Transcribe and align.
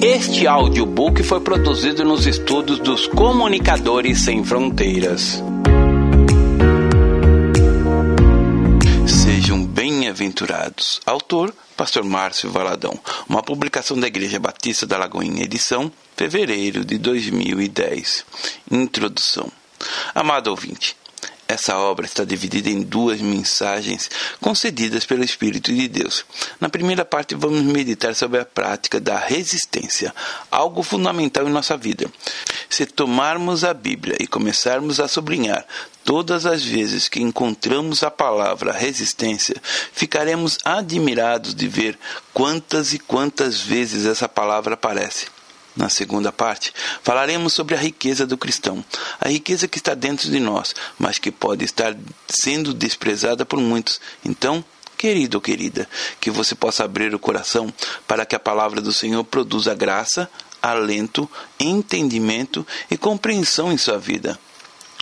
Este 0.00 0.46
audiobook 0.46 1.24
foi 1.24 1.40
produzido 1.40 2.04
nos 2.04 2.24
estudos 2.24 2.78
dos 2.78 3.08
Comunicadores 3.08 4.20
Sem 4.20 4.44
Fronteiras. 4.44 5.42
Sejam 9.04 9.66
bem-aventurados. 9.66 11.00
Autor, 11.04 11.52
Pastor 11.76 12.04
Márcio 12.04 12.48
Valadão. 12.48 12.96
Uma 13.28 13.42
publicação 13.42 13.98
da 13.98 14.06
Igreja 14.06 14.38
Batista 14.38 14.86
da 14.86 14.96
Lagoinha, 14.96 15.42
edição, 15.42 15.90
fevereiro 16.16 16.84
de 16.84 16.96
2010. 16.96 18.24
Introdução. 18.70 19.50
Amado 20.14 20.46
ouvinte, 20.46 20.96
essa 21.48 21.78
obra 21.78 22.04
está 22.04 22.24
dividida 22.24 22.68
em 22.68 22.82
duas 22.82 23.22
mensagens 23.22 24.10
concedidas 24.38 25.06
pelo 25.06 25.24
Espírito 25.24 25.72
de 25.72 25.88
Deus. 25.88 26.26
Na 26.60 26.68
primeira 26.68 27.06
parte, 27.06 27.34
vamos 27.34 27.62
meditar 27.62 28.14
sobre 28.14 28.38
a 28.38 28.44
prática 28.44 29.00
da 29.00 29.18
resistência, 29.18 30.14
algo 30.50 30.82
fundamental 30.82 31.48
em 31.48 31.50
nossa 31.50 31.74
vida. 31.74 32.06
Se 32.68 32.84
tomarmos 32.84 33.64
a 33.64 33.72
Bíblia 33.72 34.16
e 34.20 34.26
começarmos 34.26 35.00
a 35.00 35.08
sublinhar 35.08 35.66
todas 36.04 36.44
as 36.44 36.62
vezes 36.62 37.08
que 37.08 37.22
encontramos 37.22 38.02
a 38.02 38.10
palavra 38.10 38.72
resistência, 38.72 39.56
ficaremos 39.92 40.58
admirados 40.62 41.54
de 41.54 41.66
ver 41.66 41.98
quantas 42.34 42.92
e 42.92 42.98
quantas 42.98 43.58
vezes 43.58 44.04
essa 44.04 44.28
palavra 44.28 44.74
aparece. 44.74 45.37
Na 45.78 45.88
segunda 45.88 46.32
parte, 46.32 46.74
falaremos 47.04 47.52
sobre 47.52 47.76
a 47.76 47.78
riqueza 47.78 48.26
do 48.26 48.36
cristão, 48.36 48.84
a 49.20 49.28
riqueza 49.28 49.68
que 49.68 49.78
está 49.78 49.94
dentro 49.94 50.28
de 50.28 50.40
nós, 50.40 50.74
mas 50.98 51.20
que 51.20 51.30
pode 51.30 51.64
estar 51.64 51.96
sendo 52.28 52.74
desprezada 52.74 53.46
por 53.46 53.60
muitos. 53.60 54.00
Então, 54.24 54.64
querido 54.96 55.36
ou 55.36 55.40
querida, 55.40 55.88
que 56.18 56.32
você 56.32 56.56
possa 56.56 56.82
abrir 56.82 57.14
o 57.14 57.18
coração 57.18 57.72
para 58.08 58.26
que 58.26 58.34
a 58.34 58.40
palavra 58.40 58.80
do 58.80 58.92
Senhor 58.92 59.22
produza 59.22 59.72
graça, 59.72 60.28
alento, 60.60 61.30
entendimento 61.60 62.66
e 62.90 62.96
compreensão 62.96 63.70
em 63.70 63.78
sua 63.78 63.98
vida. 63.98 64.36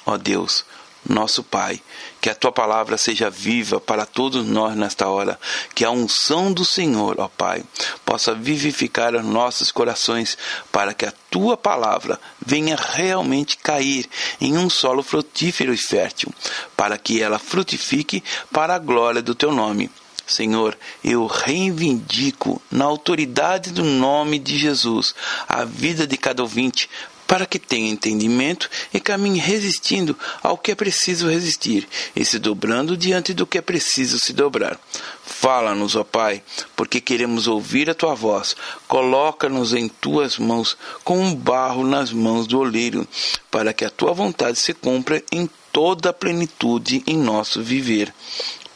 Ó 0.04 0.18
Deus, 0.18 0.62
nosso 1.08 1.42
Pai, 1.42 1.80
que 2.20 2.30
a 2.30 2.34
tua 2.34 2.52
palavra 2.52 2.96
seja 2.96 3.30
viva 3.30 3.80
para 3.80 4.04
todos 4.04 4.46
nós 4.46 4.76
nesta 4.76 5.08
hora, 5.08 5.38
que 5.74 5.84
a 5.84 5.90
unção 5.90 6.52
do 6.52 6.64
Senhor, 6.64 7.16
ó 7.18 7.28
Pai, 7.28 7.64
possa 8.04 8.34
vivificar 8.34 9.14
os 9.14 9.24
nossos 9.24 9.70
corações, 9.70 10.36
para 10.72 10.94
que 10.94 11.06
a 11.06 11.12
tua 11.30 11.56
palavra 11.56 12.20
venha 12.44 12.76
realmente 12.76 13.56
cair 13.58 14.08
em 14.40 14.56
um 14.56 14.68
solo 14.68 15.02
frutífero 15.02 15.72
e 15.72 15.78
fértil, 15.78 16.32
para 16.76 16.98
que 16.98 17.22
ela 17.22 17.38
frutifique 17.38 18.22
para 18.52 18.74
a 18.74 18.78
glória 18.78 19.22
do 19.22 19.34
teu 19.34 19.52
nome. 19.52 19.90
Senhor, 20.26 20.76
eu 21.04 21.26
reivindico 21.26 22.60
na 22.68 22.84
autoridade 22.84 23.70
do 23.70 23.84
nome 23.84 24.40
de 24.40 24.58
Jesus 24.58 25.14
a 25.46 25.64
vida 25.64 26.04
de 26.04 26.16
cada 26.16 26.42
ouvinte, 26.42 26.90
para 27.26 27.46
que 27.46 27.58
tenha 27.58 27.90
entendimento 27.90 28.70
e 28.92 29.00
caminhe 29.00 29.38
resistindo 29.38 30.16
ao 30.42 30.56
que 30.56 30.72
é 30.72 30.74
preciso 30.74 31.28
resistir 31.28 31.88
e 32.14 32.24
se 32.24 32.38
dobrando 32.38 32.96
diante 32.96 33.34
do 33.34 33.46
que 33.46 33.58
é 33.58 33.62
preciso 33.62 34.18
se 34.18 34.32
dobrar. 34.32 34.78
Fala-nos, 35.24 35.96
ó 35.96 36.04
Pai, 36.04 36.42
porque 36.74 37.00
queremos 37.00 37.46
ouvir 37.46 37.90
a 37.90 37.94
tua 37.94 38.14
voz. 38.14 38.56
Coloca-nos 38.86 39.74
em 39.74 39.88
tuas 39.88 40.38
mãos, 40.38 40.76
como 41.04 41.20
um 41.20 41.34
barro 41.34 41.84
nas 41.84 42.12
mãos 42.12 42.46
do 42.46 42.58
oleiro, 42.58 43.06
para 43.50 43.72
que 43.72 43.84
a 43.84 43.90
tua 43.90 44.12
vontade 44.12 44.58
se 44.58 44.72
cumpra 44.72 45.22
em 45.32 45.48
toda 45.72 46.10
a 46.10 46.12
plenitude 46.12 47.02
em 47.06 47.18
nosso 47.18 47.62
viver. 47.62 48.14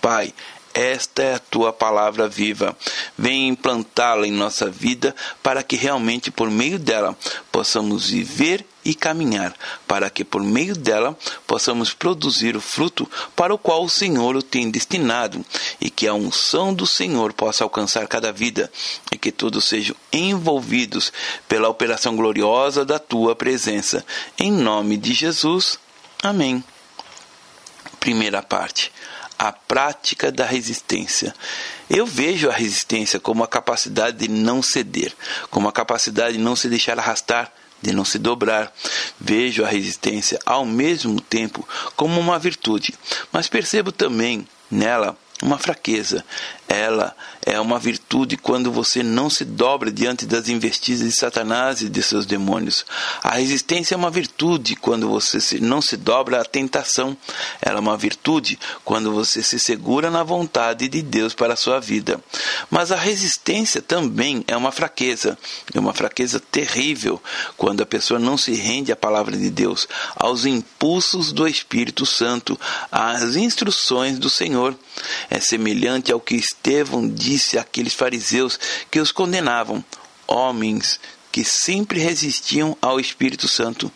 Pai, 0.02 0.34
esta 0.72 1.22
é 1.22 1.34
a 1.34 1.38
tua 1.38 1.72
palavra 1.72 2.28
viva. 2.28 2.76
Vem 3.18 3.48
implantá-la 3.48 4.26
em 4.26 4.32
nossa 4.32 4.70
vida 4.70 5.14
para 5.42 5.62
que 5.62 5.76
realmente 5.76 6.30
por 6.30 6.50
meio 6.50 6.78
dela 6.78 7.16
possamos 7.50 8.10
viver 8.10 8.64
e 8.84 8.94
caminhar, 8.94 9.54
para 9.86 10.08
que 10.08 10.24
por 10.24 10.42
meio 10.42 10.74
dela 10.74 11.16
possamos 11.46 11.92
produzir 11.92 12.56
o 12.56 12.60
fruto 12.60 13.10
para 13.36 13.52
o 13.52 13.58
qual 13.58 13.84
o 13.84 13.90
Senhor 13.90 14.36
o 14.36 14.42
tem 14.42 14.70
destinado, 14.70 15.44
e 15.80 15.90
que 15.90 16.06
a 16.06 16.14
unção 16.14 16.72
do 16.72 16.86
Senhor 16.86 17.32
possa 17.34 17.62
alcançar 17.62 18.06
cada 18.06 18.32
vida, 18.32 18.72
e 19.12 19.18
que 19.18 19.30
todos 19.30 19.66
sejam 19.66 19.94
envolvidos 20.10 21.12
pela 21.46 21.68
operação 21.68 22.16
gloriosa 22.16 22.84
da 22.84 22.98
tua 22.98 23.36
presença. 23.36 24.04
Em 24.38 24.50
nome 24.50 24.96
de 24.96 25.12
Jesus. 25.12 25.78
Amém. 26.22 26.64
Primeira 27.98 28.42
parte 28.42 28.90
a 29.40 29.52
prática 29.52 30.30
da 30.30 30.44
resistência. 30.44 31.34
Eu 31.88 32.04
vejo 32.04 32.50
a 32.50 32.52
resistência 32.52 33.18
como 33.18 33.42
a 33.42 33.48
capacidade 33.48 34.18
de 34.18 34.28
não 34.28 34.62
ceder, 34.62 35.14
como 35.50 35.66
a 35.66 35.72
capacidade 35.72 36.36
de 36.36 36.42
não 36.42 36.54
se 36.54 36.68
deixar 36.68 36.98
arrastar, 36.98 37.50
de 37.80 37.90
não 37.90 38.04
se 38.04 38.18
dobrar. 38.18 38.70
Vejo 39.18 39.64
a 39.64 39.66
resistência 39.66 40.38
ao 40.44 40.66
mesmo 40.66 41.18
tempo 41.22 41.66
como 41.96 42.20
uma 42.20 42.38
virtude, 42.38 42.92
mas 43.32 43.48
percebo 43.48 43.90
também 43.90 44.46
nela 44.70 45.16
uma 45.42 45.58
fraqueza. 45.58 46.22
Ela 46.70 47.16
é 47.44 47.58
uma 47.58 47.80
virtude 47.80 48.36
quando 48.36 48.70
você 48.70 49.02
não 49.02 49.28
se 49.28 49.44
dobra 49.44 49.90
diante 49.90 50.24
das 50.24 50.48
investidas 50.48 51.08
de 51.08 51.16
Satanás 51.16 51.82
e 51.82 51.88
de 51.88 52.00
seus 52.00 52.26
demônios. 52.26 52.86
A 53.24 53.34
resistência 53.34 53.96
é 53.96 53.98
uma 53.98 54.10
virtude 54.10 54.76
quando 54.76 55.08
você 55.08 55.58
não 55.58 55.82
se 55.82 55.96
dobra 55.96 56.40
à 56.40 56.44
tentação. 56.44 57.16
Ela 57.60 57.78
é 57.78 57.80
uma 57.80 57.96
virtude 57.96 58.56
quando 58.84 59.10
você 59.10 59.42
se 59.42 59.58
segura 59.58 60.12
na 60.12 60.22
vontade 60.22 60.86
de 60.86 61.02
Deus 61.02 61.34
para 61.34 61.54
a 61.54 61.56
sua 61.56 61.80
vida. 61.80 62.22
Mas 62.70 62.92
a 62.92 62.96
resistência 62.96 63.82
também 63.82 64.44
é 64.46 64.56
uma 64.56 64.70
fraqueza, 64.70 65.36
é 65.74 65.80
uma 65.80 65.92
fraqueza 65.92 66.38
terrível 66.38 67.20
quando 67.56 67.82
a 67.82 67.86
pessoa 67.86 68.20
não 68.20 68.38
se 68.38 68.52
rende 68.52 68.92
à 68.92 68.96
palavra 68.96 69.36
de 69.36 69.50
Deus, 69.50 69.88
aos 70.14 70.46
impulsos 70.46 71.32
do 71.32 71.48
Espírito 71.48 72.06
Santo, 72.06 72.58
às 72.92 73.34
instruções 73.34 74.20
do 74.20 74.30
Senhor. 74.30 74.76
É 75.28 75.40
semelhante 75.40 76.12
ao 76.12 76.20
que 76.20 76.36
Estevão 76.60 77.08
disse 77.08 77.58
àqueles 77.58 77.94
fariseus 77.94 78.60
que 78.90 79.00
os 79.00 79.10
condenavam, 79.10 79.82
homens 80.26 81.00
que 81.32 81.42
sempre 81.42 81.98
resistiam 81.98 82.76
ao 82.82 83.00
Espírito 83.00 83.48
Santo, 83.48 83.90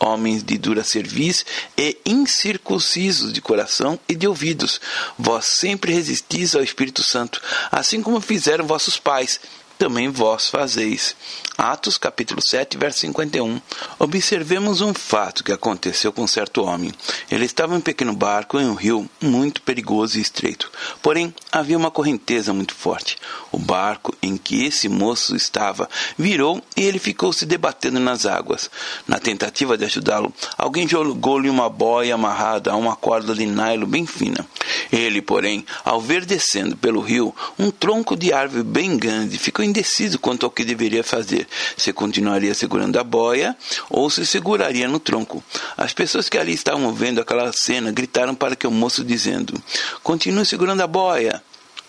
homens 0.00 0.42
de 0.42 0.58
dura 0.58 0.82
cerviz 0.82 1.46
e 1.76 1.96
incircuncisos 2.04 3.32
de 3.32 3.40
coração 3.40 3.98
e 4.08 4.16
de 4.16 4.26
ouvidos. 4.26 4.80
Vós 5.16 5.46
sempre 5.46 5.92
resistis 5.92 6.56
ao 6.56 6.62
Espírito 6.62 7.04
Santo, 7.04 7.40
assim 7.70 8.02
como 8.02 8.20
fizeram 8.20 8.66
vossos 8.66 8.98
pais 8.98 9.38
também 9.78 10.08
vós 10.08 10.48
fazeis. 10.48 11.14
Atos 11.60 11.98
capítulo 11.98 12.40
7, 12.40 12.78
verso 12.78 13.00
51. 13.00 13.60
Observemos 13.98 14.80
um 14.80 14.94
fato 14.94 15.42
que 15.42 15.50
aconteceu 15.50 16.12
com 16.12 16.24
certo 16.24 16.62
homem. 16.62 16.92
Ele 17.28 17.44
estava 17.44 17.74
em 17.74 17.78
um 17.78 17.80
pequeno 17.80 18.12
barco 18.12 18.60
em 18.60 18.66
um 18.66 18.74
rio 18.74 19.10
muito 19.20 19.60
perigoso 19.62 20.18
e 20.18 20.22
estreito. 20.22 20.70
Porém, 21.02 21.34
havia 21.50 21.76
uma 21.76 21.90
correnteza 21.90 22.52
muito 22.52 22.76
forte. 22.76 23.16
O 23.50 23.58
barco 23.58 24.16
em 24.22 24.36
que 24.36 24.64
esse 24.66 24.88
moço 24.88 25.34
estava 25.34 25.90
virou 26.16 26.62
e 26.76 26.82
ele 26.84 27.00
ficou 27.00 27.32
se 27.32 27.44
debatendo 27.44 27.98
nas 27.98 28.24
águas. 28.24 28.70
Na 29.08 29.18
tentativa 29.18 29.76
de 29.76 29.84
ajudá-lo, 29.84 30.32
alguém 30.56 30.86
jogou-lhe 30.86 31.50
uma 31.50 31.68
boia 31.68 32.14
amarrada 32.14 32.70
a 32.70 32.76
uma 32.76 32.94
corda 32.94 33.34
de 33.34 33.46
nylon 33.46 33.86
bem 33.86 34.06
fina. 34.06 34.46
Ele, 34.92 35.20
porém, 35.20 35.66
ao 35.84 36.00
ver 36.00 36.24
descendo 36.24 36.76
pelo 36.76 37.00
rio 37.00 37.34
um 37.58 37.72
tronco 37.72 38.14
de 38.14 38.32
árvore 38.32 38.62
bem 38.62 38.96
grande, 38.96 39.38
ficou 39.38 39.64
indeciso 39.64 40.20
quanto 40.20 40.46
ao 40.46 40.52
que 40.52 40.64
deveria 40.64 41.02
fazer: 41.02 41.47
se 41.76 41.92
continuaria 41.92 42.54
segurando 42.54 42.98
a 42.98 43.04
boia 43.04 43.56
ou 43.90 44.08
se 44.10 44.26
seguraria 44.26 44.88
no 44.88 44.98
tronco. 44.98 45.42
As 45.76 45.92
pessoas 45.92 46.28
que 46.28 46.38
ali 46.38 46.52
estavam 46.52 46.92
vendo 46.92 47.20
aquela 47.20 47.52
cena 47.52 47.92
gritaram 47.92 48.34
para 48.34 48.56
que 48.56 48.66
o 48.66 48.70
moço, 48.70 49.04
dizendo: 49.04 49.60
Continue 50.02 50.46
segurando 50.46 50.82
a 50.82 50.86
boia 50.86 51.42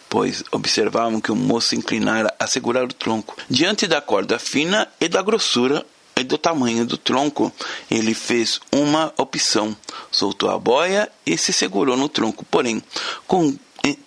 pois 0.10 0.44
observavam 0.52 1.22
que 1.22 1.32
o 1.32 1.36
moço 1.36 1.76
inclinara 1.76 2.34
a 2.40 2.48
segurar 2.48 2.84
o 2.84 2.94
tronco. 2.94 3.38
Diante 3.48 3.86
da 3.86 4.02
corda 4.02 4.40
fina 4.40 4.88
e 5.00 5.08
da 5.08 5.22
grossura 5.22 5.86
e 6.18 6.24
do 6.24 6.38
tamanho 6.38 6.86
do 6.86 6.98
tronco, 6.98 7.54
ele 7.90 8.14
fez 8.14 8.60
uma 8.72 9.14
opção: 9.18 9.76
soltou 10.12 10.50
a 10.50 10.58
boia 10.60 11.10
e 11.26 11.38
se 11.38 11.54
segurou 11.54 11.96
no 11.96 12.10
tronco. 12.10 12.44
Porém, 12.44 12.84
com 13.28 13.56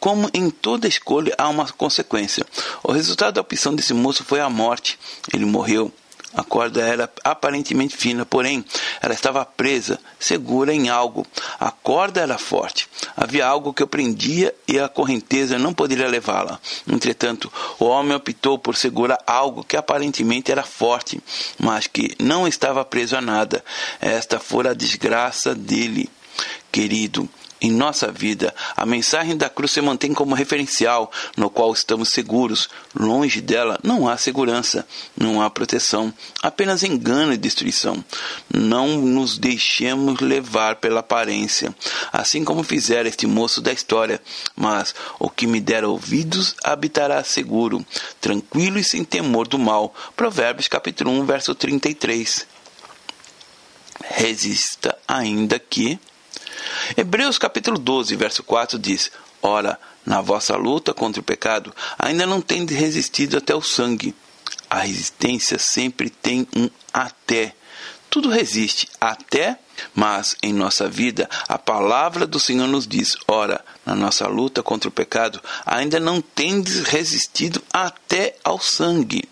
como 0.00 0.30
em 0.34 0.50
toda 0.50 0.88
escolha 0.88 1.34
há 1.38 1.48
uma 1.48 1.66
consequência. 1.72 2.44
O 2.82 2.92
resultado 2.92 3.34
da 3.34 3.40
opção 3.40 3.74
desse 3.74 3.94
moço 3.94 4.24
foi 4.24 4.40
a 4.40 4.50
morte. 4.50 4.98
Ele 5.32 5.44
morreu. 5.44 5.92
A 6.34 6.42
corda 6.42 6.80
era 6.80 7.12
aparentemente 7.22 7.94
fina, 7.94 8.24
porém 8.24 8.64
ela 9.02 9.12
estava 9.12 9.44
presa, 9.44 9.98
segura 10.19 10.72
em 10.72 10.88
algo. 10.88 11.26
A 11.60 11.70
corda 11.70 12.22
era 12.22 12.38
forte. 12.38 12.88
Havia 13.14 13.46
algo 13.46 13.74
que 13.74 13.82
o 13.82 13.86
prendia 13.86 14.54
e 14.66 14.80
a 14.80 14.88
correnteza 14.88 15.58
não 15.58 15.74
poderia 15.74 16.08
levá-la. 16.08 16.58
Entretanto, 16.88 17.52
o 17.78 17.84
homem 17.84 18.16
optou 18.16 18.58
por 18.58 18.76
segurar 18.76 19.22
algo 19.26 19.62
que 19.62 19.76
aparentemente 19.76 20.50
era 20.50 20.62
forte, 20.62 21.20
mas 21.58 21.86
que 21.86 22.16
não 22.19 22.48
estava 22.48 22.82
preso 22.82 23.14
a 23.14 23.20
nada. 23.20 23.62
Esta 24.00 24.40
fora 24.40 24.70
a 24.70 24.74
desgraça 24.74 25.54
dele. 25.54 26.08
Querido, 26.70 27.28
Em 27.64 27.70
nossa 27.70 28.10
vida, 28.10 28.52
a 28.76 28.84
mensagem 28.84 29.36
da 29.36 29.48
cruz 29.48 29.70
se 29.70 29.80
mantém 29.80 30.12
como 30.12 30.34
referencial 30.34 31.12
no 31.36 31.48
qual 31.48 31.72
estamos 31.72 32.08
seguros. 32.08 32.68
Longe 32.92 33.40
dela 33.40 33.78
não 33.84 34.08
há 34.08 34.16
segurança, 34.16 34.84
não 35.16 35.40
há 35.40 35.48
proteção, 35.48 36.12
apenas 36.42 36.82
engano 36.82 37.32
e 37.32 37.36
destruição. 37.36 38.04
Não 38.52 39.00
nos 39.00 39.38
deixemos 39.38 40.18
levar 40.18 40.76
pela 40.76 40.98
aparência, 40.98 41.72
assim 42.12 42.44
como 42.44 42.64
fizera 42.64 43.08
este 43.08 43.28
moço 43.28 43.60
da 43.60 43.72
história. 43.72 44.20
Mas 44.56 44.92
o 45.20 45.30
que 45.30 45.46
me 45.46 45.60
der 45.60 45.84
ouvidos 45.84 46.56
habitará 46.64 47.22
seguro, 47.22 47.86
tranquilo 48.20 48.76
e 48.76 48.82
sem 48.82 49.04
temor 49.04 49.46
do 49.46 49.56
mal. 49.56 49.94
Provérbios 50.16 50.66
capítulo 50.66 51.12
1, 51.12 51.26
verso 51.26 51.54
33. 51.54 52.44
Resista 54.04 54.98
ainda 55.06 55.60
que 55.60 56.00
Hebreus 56.96 57.38
capítulo 57.38 57.78
12, 57.78 58.14
verso 58.16 58.43
4 58.43 58.78
diz: 58.78 59.10
Ora, 59.40 59.78
na 60.04 60.20
vossa 60.20 60.56
luta 60.56 60.93
contra 60.93 61.20
o 61.20 61.25
pecado, 61.25 61.75
ainda 61.99 62.26
não 62.26 62.40
tendes 62.40 62.76
resistido 62.76 63.37
até 63.37 63.54
o 63.54 63.62
sangue. 63.62 64.14
A 64.69 64.81
resistência 64.81 65.58
sempre 65.58 66.10
tem 66.10 66.46
um 66.56 66.69
até. 66.93 67.54
Tudo 68.08 68.28
resiste 68.28 68.88
até, 69.00 69.58
mas 69.94 70.37
em 70.43 70.52
nossa 70.52 70.88
vida 70.88 71.28
a 71.49 71.58
palavra 71.58 72.26
do 72.26 72.38
Senhor 72.38 72.66
nos 72.66 72.87
diz: 72.87 73.16
ora, 73.26 73.64
na 73.87 73.94
nossa 73.94 74.26
luta 74.26 74.62
contra 74.62 74.88
o 74.88 74.93
pecado, 74.93 75.40
ainda 75.64 75.98
não 75.98 76.20
tendes 76.20 76.81
resistido 76.81 77.62
até 77.72 78.37
ao 78.44 78.60
sangue. 78.60 79.28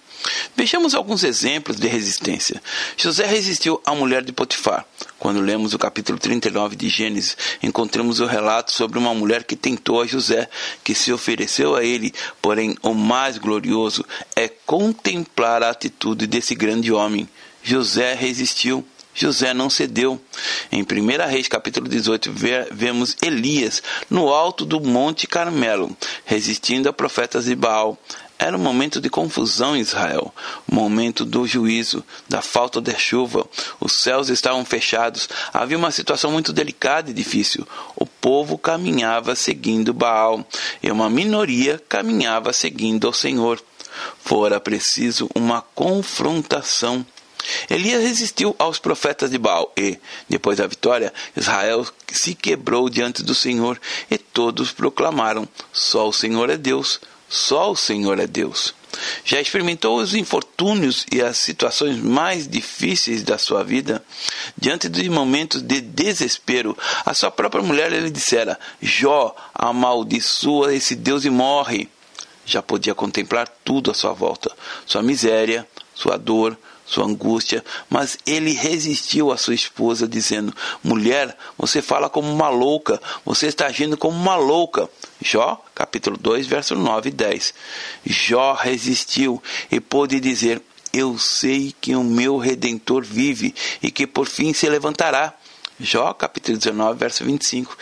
Vejamos 0.56 0.94
alguns 0.94 1.24
exemplos 1.24 1.76
de 1.76 1.88
resistência. 1.88 2.62
José 2.96 3.24
resistiu 3.24 3.80
à 3.84 3.94
mulher 3.94 4.22
de 4.22 4.32
Potifar. 4.32 4.84
Quando 5.18 5.40
lemos 5.40 5.74
o 5.74 5.78
capítulo 5.78 6.18
39 6.18 6.76
de 6.76 6.88
Gênesis, 6.88 7.36
encontramos 7.62 8.20
o 8.20 8.26
relato 8.26 8.72
sobre 8.72 8.98
uma 8.98 9.14
mulher 9.14 9.44
que 9.44 9.56
tentou 9.56 10.00
a 10.02 10.06
José, 10.06 10.48
que 10.84 10.94
se 10.94 11.12
ofereceu 11.12 11.74
a 11.74 11.84
ele, 11.84 12.12
porém 12.42 12.76
o 12.82 12.94
mais 12.94 13.38
glorioso 13.38 14.04
é 14.36 14.48
contemplar 14.48 15.62
a 15.62 15.70
atitude 15.70 16.26
desse 16.26 16.54
grande 16.54 16.92
homem. 16.92 17.28
José 17.62 18.14
resistiu. 18.14 18.84
José 19.12 19.52
não 19.52 19.68
cedeu. 19.68 20.20
Em 20.70 20.82
1 20.82 21.28
Reis, 21.28 21.48
capítulo 21.48 21.88
18, 21.88 22.32
vemos 22.70 23.16
Elias 23.20 23.82
no 24.08 24.28
alto 24.28 24.64
do 24.64 24.80
Monte 24.80 25.26
Carmelo, 25.26 25.94
resistindo 26.24 26.88
a 26.88 26.92
profetas 26.92 27.46
de 27.46 27.54
Baal. 27.54 27.98
Era 28.42 28.56
um 28.56 28.60
momento 28.60 29.02
de 29.02 29.10
confusão 29.10 29.76
em 29.76 29.80
Israel, 29.80 30.34
momento 30.66 31.26
do 31.26 31.46
juízo, 31.46 32.02
da 32.26 32.40
falta 32.40 32.80
de 32.80 32.98
chuva. 32.98 33.46
Os 33.78 34.00
céus 34.00 34.30
estavam 34.30 34.64
fechados, 34.64 35.28
havia 35.52 35.76
uma 35.76 35.90
situação 35.90 36.32
muito 36.32 36.50
delicada 36.50 37.10
e 37.10 37.12
difícil. 37.12 37.68
O 37.94 38.06
povo 38.06 38.56
caminhava 38.56 39.36
seguindo 39.36 39.92
Baal 39.92 40.42
e 40.82 40.90
uma 40.90 41.10
minoria 41.10 41.78
caminhava 41.86 42.50
seguindo 42.54 43.06
ao 43.06 43.12
Senhor. 43.12 43.62
Fora 44.24 44.58
preciso 44.58 45.28
uma 45.34 45.60
confrontação. 45.60 47.04
Elias 47.68 48.02
resistiu 48.02 48.56
aos 48.58 48.78
profetas 48.78 49.30
de 49.30 49.36
Baal 49.36 49.70
e, 49.76 49.98
depois 50.30 50.56
da 50.56 50.66
vitória, 50.66 51.12
Israel 51.36 51.86
se 52.10 52.34
quebrou 52.34 52.88
diante 52.88 53.22
do 53.22 53.34
Senhor 53.34 53.78
e 54.10 54.16
todos 54.16 54.72
proclamaram: 54.72 55.46
Só 55.70 56.08
o 56.08 56.12
Senhor 56.12 56.48
é 56.48 56.56
Deus. 56.56 57.00
Só 57.30 57.70
o 57.70 57.76
Senhor 57.76 58.18
é 58.18 58.26
Deus. 58.26 58.74
Já 59.24 59.40
experimentou 59.40 59.98
os 59.98 60.16
infortúnios 60.16 61.06
e 61.12 61.22
as 61.22 61.38
situações 61.38 61.96
mais 61.96 62.48
difíceis 62.48 63.22
da 63.22 63.38
sua 63.38 63.62
vida? 63.62 64.04
Diante 64.58 64.88
de 64.88 65.08
momentos 65.08 65.62
de 65.62 65.80
desespero, 65.80 66.76
a 67.06 67.14
sua 67.14 67.30
própria 67.30 67.62
mulher 67.62 67.92
lhe 67.92 68.10
dissera: 68.10 68.58
Jó, 68.82 69.34
amaldiçoa 69.54 70.74
esse 70.74 70.96
Deus 70.96 71.24
e 71.24 71.30
morre. 71.30 71.88
Já 72.44 72.60
podia 72.60 72.96
contemplar 72.96 73.46
tudo 73.64 73.92
à 73.92 73.94
sua 73.94 74.12
volta: 74.12 74.50
sua 74.84 75.00
miséria, 75.00 75.64
sua 75.94 76.16
dor, 76.16 76.58
sua 76.90 77.04
angústia, 77.04 77.64
mas 77.88 78.18
ele 78.26 78.52
resistiu 78.52 79.30
à 79.30 79.36
sua 79.36 79.54
esposa, 79.54 80.08
dizendo: 80.08 80.54
Mulher, 80.82 81.36
você 81.56 81.80
fala 81.80 82.10
como 82.10 82.30
uma 82.30 82.48
louca, 82.48 83.00
você 83.24 83.46
está 83.46 83.66
agindo 83.66 83.96
como 83.96 84.16
uma 84.16 84.34
louca. 84.36 84.88
Jó, 85.22 85.62
capítulo 85.74 86.16
2, 86.16 86.46
verso 86.46 86.74
9 86.74 87.10
e 87.10 87.12
10. 87.12 87.54
Jó 88.04 88.54
resistiu 88.54 89.40
e 89.70 89.78
pôde 89.78 90.18
dizer: 90.18 90.60
Eu 90.92 91.16
sei 91.16 91.72
que 91.80 91.94
o 91.94 92.02
meu 92.02 92.38
redentor 92.38 93.04
vive 93.04 93.54
e 93.80 93.90
que 93.90 94.06
por 94.06 94.26
fim 94.26 94.52
se 94.52 94.68
levantará. 94.68 95.34
Jó, 95.78 96.12
capítulo 96.12 96.58
19, 96.58 96.98
verso 96.98 97.24
25. 97.24 97.76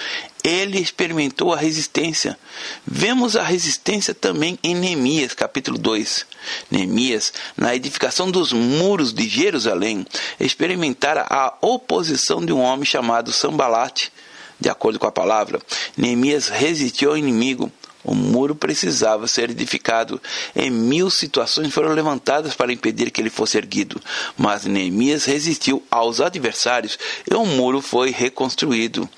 Ele 0.48 0.80
experimentou 0.80 1.52
a 1.52 1.58
resistência. 1.58 2.38
Vemos 2.86 3.36
a 3.36 3.42
resistência 3.42 4.14
também 4.14 4.58
em 4.62 4.74
Neemias, 4.74 5.34
capítulo 5.34 5.76
2. 5.76 6.24
Neemias, 6.70 7.34
na 7.54 7.76
edificação 7.76 8.30
dos 8.30 8.50
muros 8.50 9.12
de 9.12 9.28
Jerusalém, 9.28 10.06
experimentara 10.40 11.26
a 11.28 11.54
oposição 11.60 12.42
de 12.42 12.50
um 12.50 12.60
homem 12.60 12.86
chamado 12.86 13.30
Sambalate. 13.30 14.10
De 14.58 14.70
acordo 14.70 14.98
com 14.98 15.06
a 15.06 15.12
palavra, 15.12 15.60
Neemias 15.94 16.48
resistiu 16.48 17.10
ao 17.10 17.18
inimigo, 17.18 17.70
o 18.04 18.14
muro 18.14 18.54
precisava 18.54 19.26
ser 19.26 19.50
edificado. 19.50 20.20
Em 20.54 20.70
mil 20.70 21.10
situações 21.10 21.72
foram 21.72 21.92
levantadas 21.92 22.54
para 22.54 22.72
impedir 22.72 23.10
que 23.10 23.20
ele 23.20 23.30
fosse 23.30 23.58
erguido, 23.58 24.00
mas 24.36 24.64
Neemias 24.64 25.24
resistiu 25.24 25.82
aos 25.90 26.20
adversários 26.20 26.98
e 27.30 27.34
o 27.34 27.44
muro 27.44 27.80
foi 27.80 28.10
reconstruído. 28.10 29.08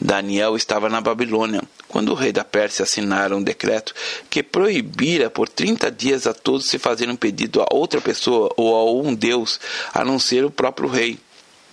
Daniel 0.00 0.56
estava 0.56 0.88
na 0.88 1.00
Babilônia 1.00 1.62
quando 1.88 2.10
o 2.10 2.14
rei 2.14 2.32
da 2.32 2.44
Pérsia 2.44 2.82
assinara 2.82 3.36
um 3.36 3.42
decreto 3.42 3.94
que 4.28 4.42
proibira 4.42 5.30
por 5.30 5.48
30 5.48 5.90
dias 5.90 6.26
a 6.26 6.34
todos 6.34 6.66
se 6.66 6.78
fazerem 6.78 7.14
um 7.14 7.16
pedido 7.16 7.62
a 7.62 7.66
outra 7.70 8.00
pessoa 8.00 8.52
ou 8.56 8.74
a 8.74 9.02
um 9.02 9.14
deus, 9.14 9.58
a 9.94 10.04
não 10.04 10.18
ser 10.18 10.44
o 10.44 10.50
próprio 10.50 10.88
rei. 10.88 11.18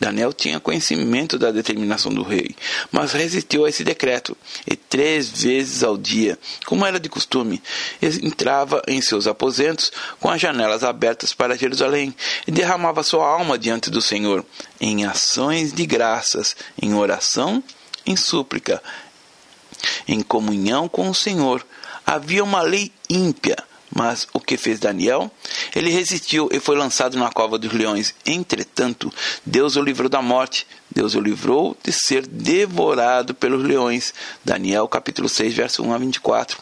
Daniel 0.04 0.34
tinha 0.34 0.60
conhecimento 0.60 1.40
da 1.40 1.50
determinação 1.50 2.14
do 2.14 2.24
rei, 2.24 2.54
mas 2.92 3.14
resistiu 3.14 3.64
a 3.64 3.70
esse 3.70 3.86
decreto, 3.86 4.36
e 4.68 4.76
três 4.76 5.30
vezes 5.30 5.82
ao 5.82 5.98
dia, 5.98 6.38
como 6.66 6.86
era 6.86 7.00
de 7.00 7.08
costume, 7.08 7.64
entrava 8.02 8.82
em 8.86 9.02
seus 9.02 9.28
aposentos 9.28 9.94
com 10.20 10.30
as 10.30 10.42
janelas 10.42 10.84
abertas 10.84 11.32
para 11.32 11.58
Jerusalém 11.58 12.14
e 12.46 12.52
derramava 12.52 13.02
sua 13.02 13.26
alma 13.26 13.58
diante 13.58 13.90
do 13.90 14.02
Senhor, 14.02 14.46
em 14.82 15.06
ações 15.06 15.72
de 15.72 15.86
graças, 15.86 16.54
em 16.82 16.94
oração, 16.94 17.64
em 18.06 18.18
súplica, 18.18 18.84
em 20.06 20.22
comunhão 20.22 20.90
com 20.90 21.10
o 21.10 21.16
Senhor. 21.16 21.66
Havia 22.06 22.44
uma 22.44 22.62
lei 22.62 22.92
ímpia 23.10 23.56
mas 23.96 24.28
o 24.34 24.40
que 24.40 24.58
fez 24.58 24.80
Daniel? 24.80 25.32
Ele 25.76 25.90
resistiu 25.90 26.50
e 26.52 26.60
foi 26.60 26.76
lançado 26.76 27.18
na 27.18 27.32
cova 27.32 27.58
dos 27.58 27.72
leões. 27.72 28.14
Entretanto, 28.26 29.14
Deus 29.46 29.76
o 29.76 29.82
livrou 29.82 30.10
da 30.10 30.22
morte. 30.22 30.66
Deus 30.94 31.16
o 31.16 31.20
livrou 31.20 31.76
de 31.84 31.92
ser 31.92 32.26
devorado 32.28 33.34
pelos 33.34 33.64
leões. 33.64 34.14
Daniel 34.44 34.88
capítulo 34.88 35.30
6, 35.30 35.54
verso 35.54 35.84
1 35.84 35.94
a 35.94 35.98
24. 35.98 36.62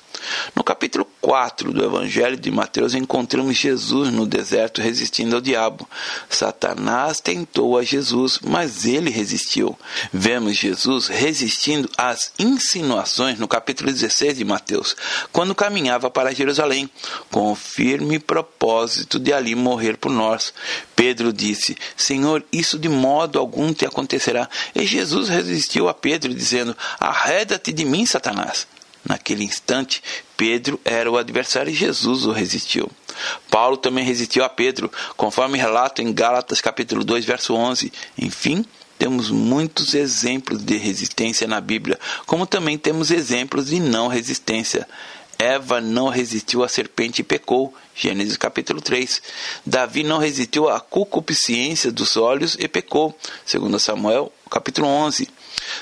No 0.56 0.63
capítulo 0.63 1.08
4 1.22 1.72
do 1.72 1.84
Evangelho 1.84 2.38
de 2.38 2.51
Mateus 2.51 2.94
encontramos 2.94 3.58
Jesus 3.58 4.12
no 4.12 4.25
deserto 4.25 4.82
resistindo 4.82 5.36
ao 5.36 5.42
diabo. 5.42 5.88
Satanás 6.30 7.20
tentou 7.20 7.78
a 7.78 7.84
Jesus, 7.84 8.40
mas 8.42 8.86
ele 8.86 9.10
resistiu. 9.10 9.78
Vemos 10.12 10.58
Jesus 10.58 11.08
resistindo 11.08 11.90
às 11.98 12.32
insinuações 12.38 13.40
no 13.40 13.48
capítulo 13.48 13.92
16 13.92 14.38
de 14.38 14.46
Mateus, 14.46 14.96
quando 15.32 15.56
caminhava 15.56 16.10
para 16.10 16.34
Jerusalém, 16.34 16.90
com 17.30 17.51
o 17.51 17.56
firme 17.56 18.20
propósito 18.20 19.20
de 19.20 19.34
ali 19.34 19.56
morrer 19.56 19.98
por 19.98 20.12
nós. 20.12 20.54
Pedro 20.96 21.32
disse: 21.34 21.78
Senhor, 21.96 22.44
isso 22.51 22.78
de 22.78 22.90
modo 22.90 23.40
algum 23.40 23.74
te 23.74 23.86
acontecerá. 23.86 24.50
E 24.75 24.86
Jesus 24.86 25.30
resistiu 25.30 25.88
a 25.90 25.94
Pedro, 25.94 26.34
dizendo: 26.34 26.75
Arreda-te 27.00 27.72
de 27.72 27.86
mim, 27.86 28.06
Satanás. 28.06 28.68
Naquele 29.03 29.43
instante, 29.43 30.01
Pedro 30.38 30.79
era 30.86 31.10
o 31.10 31.17
adversário 31.17 31.72
e 31.72 31.75
Jesus 31.75 32.25
o 32.25 32.31
resistiu. 32.31 32.89
Paulo 33.50 33.77
também 33.77 34.05
resistiu 34.05 34.43
a 34.43 34.50
Pedro, 34.50 34.91
conforme 35.17 35.58
relato 35.58 36.01
em 36.01 36.13
Gálatas 36.13 36.62
capítulo 36.62 37.03
2, 37.03 37.25
verso 37.25 37.53
11. 37.53 37.91
Enfim, 38.17 38.63
temos 38.98 39.31
muitos 39.31 39.96
exemplos 39.96 40.63
de 40.63 40.77
resistência 40.77 41.48
na 41.48 41.60
Bíblia, 41.60 42.00
como 42.27 42.46
também 42.46 42.77
temos 42.77 43.10
exemplos 43.10 43.67
de 43.67 43.79
não 43.79 44.08
resistência. 44.08 44.88
Eva 45.39 45.81
não 45.81 46.08
resistiu 46.08 46.63
à 46.63 46.70
serpente 46.70 47.22
e 47.22 47.24
pecou. 47.24 47.74
Gênesis 47.96 48.38
capítulo 48.38 48.79
3. 48.79 49.20
Davi 49.65 50.03
não 50.03 50.20
resistiu 50.20 50.70
à 50.70 50.79
concupiscência 50.79 51.91
dos 51.91 52.15
olhos 52.15 52.55
e 52.60 52.67
pecou. 52.67 53.17
Segundo 53.43 53.79
Samuel, 53.79 54.31
capítulo 54.51 54.88
11. 54.88 55.27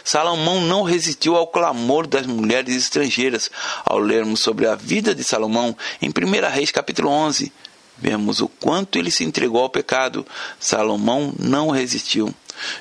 Salomão 0.04 0.62
não 0.62 0.84
resistiu 0.84 1.36
ao 1.36 1.48
clamor 1.48 2.08
das 2.08 2.26
mulheres 2.26 2.76
estrangeiras. 2.76 3.50
Ao 3.86 4.00
lermos 4.00 4.42
sobre 4.42 4.68
a 4.68 4.76
vida 4.76 5.14
de 5.14 5.24
Salomão 5.24 5.76
em 6.02 6.10
1 6.10 6.50
Reis 6.50 6.72
capítulo 6.72 7.10
11, 7.10 7.52
vemos 7.98 8.42
o 8.42 8.48
quanto 8.48 8.98
ele 8.98 9.12
se 9.12 9.24
entregou 9.24 9.62
ao 9.62 9.70
pecado. 9.70 10.26
Salomão 10.60 11.34
não 11.38 11.70
resistiu. 11.70 12.34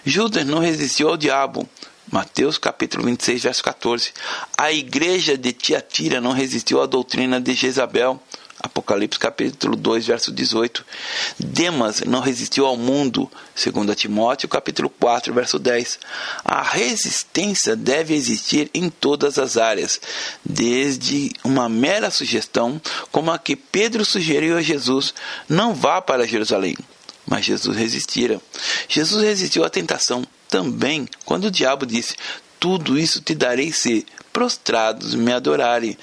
Judas 0.04 0.44
não 0.44 0.58
resistiu 0.58 1.08
ao 1.08 1.16
diabo. 1.16 1.68
Mateus 2.10 2.56
capítulo 2.56 3.04
26, 3.04 3.42
verso 3.42 3.62
14. 3.62 4.12
A 4.56 4.72
igreja 4.72 5.36
de 5.36 5.52
Tiatira 5.52 6.20
não 6.20 6.32
resistiu 6.32 6.80
à 6.80 6.86
doutrina 6.86 7.38
de 7.38 7.52
Jezabel. 7.52 8.20
Apocalipse 8.60 9.18
capítulo 9.18 9.76
2, 9.76 10.06
verso 10.06 10.32
18. 10.32 10.84
Demas 11.38 12.00
não 12.00 12.20
resistiu 12.20 12.66
ao 12.66 12.76
mundo, 12.76 13.30
segundo 13.54 13.94
Timóteo 13.94 14.48
capítulo 14.48 14.90
4, 14.90 15.32
verso 15.32 15.58
10. 15.58 15.98
A 16.44 16.62
resistência 16.62 17.76
deve 17.76 18.14
existir 18.14 18.68
em 18.74 18.90
todas 18.90 19.38
as 19.38 19.56
áreas, 19.56 20.00
desde 20.44 21.32
uma 21.44 21.68
mera 21.68 22.10
sugestão, 22.10 22.80
como 23.12 23.30
a 23.30 23.38
que 23.38 23.54
Pedro 23.54 24.04
sugeriu 24.04 24.56
a 24.56 24.62
Jesus: 24.62 25.14
não 25.48 25.74
vá 25.74 26.02
para 26.02 26.26
Jerusalém. 26.26 26.76
Mas 27.26 27.44
Jesus 27.44 27.76
resistira. 27.76 28.40
Jesus 28.88 29.22
resistiu 29.22 29.64
à 29.64 29.68
tentação 29.68 30.26
também 30.48 31.06
quando 31.24 31.44
o 31.44 31.50
diabo 31.50 31.86
disse: 31.86 32.16
Tudo 32.58 32.98
isso 32.98 33.20
te 33.20 33.34
darei 33.34 33.70
se 33.70 34.06
prostrados 34.32 35.14
me 35.14 35.32
adorarem. 35.32 35.96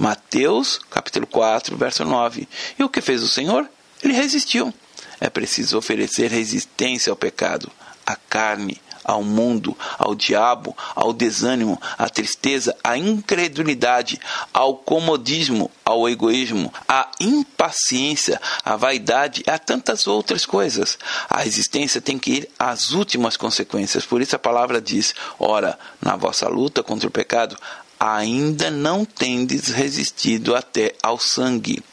Mateus, 0.00 0.80
capítulo 0.88 1.26
4, 1.26 1.76
verso 1.76 2.06
9. 2.06 2.48
E 2.78 2.82
o 2.82 2.88
que 2.88 3.02
fez 3.02 3.22
o 3.22 3.28
Senhor? 3.28 3.68
Ele 4.02 4.14
resistiu. 4.14 4.72
É 5.20 5.28
preciso 5.28 5.76
oferecer 5.76 6.30
resistência 6.30 7.10
ao 7.10 7.16
pecado, 7.16 7.70
à 8.06 8.16
carne, 8.16 8.80
ao 9.04 9.22
mundo, 9.22 9.76
ao 9.98 10.14
diabo, 10.14 10.74
ao 10.94 11.12
desânimo, 11.12 11.78
à 11.98 12.08
tristeza, 12.08 12.74
à 12.82 12.96
incredulidade, 12.96 14.18
ao 14.54 14.74
comodismo, 14.74 15.70
ao 15.84 16.08
egoísmo, 16.08 16.72
à 16.88 17.10
impaciência, 17.20 18.40
à 18.64 18.76
vaidade 18.76 19.42
a 19.46 19.58
tantas 19.58 20.06
outras 20.06 20.46
coisas. 20.46 20.98
A 21.28 21.40
resistência 21.40 22.00
tem 22.00 22.18
que 22.18 22.30
ir 22.30 22.48
às 22.58 22.92
últimas 22.92 23.36
consequências. 23.36 24.06
Por 24.06 24.22
isso 24.22 24.34
a 24.34 24.38
palavra 24.38 24.80
diz: 24.80 25.14
ora, 25.38 25.78
na 26.00 26.16
vossa 26.16 26.48
luta 26.48 26.82
contra 26.82 27.06
o 27.06 27.12
pecado, 27.12 27.54
ainda 28.00 28.70
não 28.70 29.04
tendes 29.04 29.68
resistido 29.68 30.56
até 30.56 30.94
ao 31.02 31.18
sangue. 31.18 31.84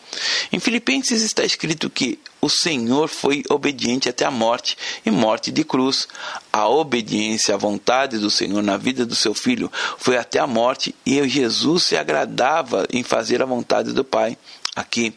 Em 0.54 0.60
Filipenses 0.60 1.22
está 1.22 1.44
escrito 1.44 1.90
que 1.90 2.18
o 2.40 2.50
Senhor 2.50 3.10
foi 3.10 3.44
obediente 3.50 4.08
até 4.08 4.24
a 4.24 4.32
morte 4.32 4.78
e 5.06 5.12
morte 5.12 5.52
de 5.52 5.66
cruz. 5.66 6.08
A 6.52 6.68
obediência 6.68 7.56
à 7.56 7.58
vontade 7.58 8.18
do 8.18 8.32
Senhor 8.32 8.64
na 8.64 8.78
vida 8.78 9.06
do 9.06 9.16
seu 9.16 9.34
filho 9.34 9.70
foi 9.98 10.18
até 10.18 10.40
a 10.40 10.48
morte 10.48 10.96
e 11.06 11.28
Jesus 11.28 11.84
se 11.84 11.98
agradava 11.98 12.88
em 12.92 13.04
fazer 13.04 13.42
a 13.42 13.46
vontade 13.46 13.92
do 13.92 14.04
Pai. 14.04 14.38
Aqui, 14.76 15.14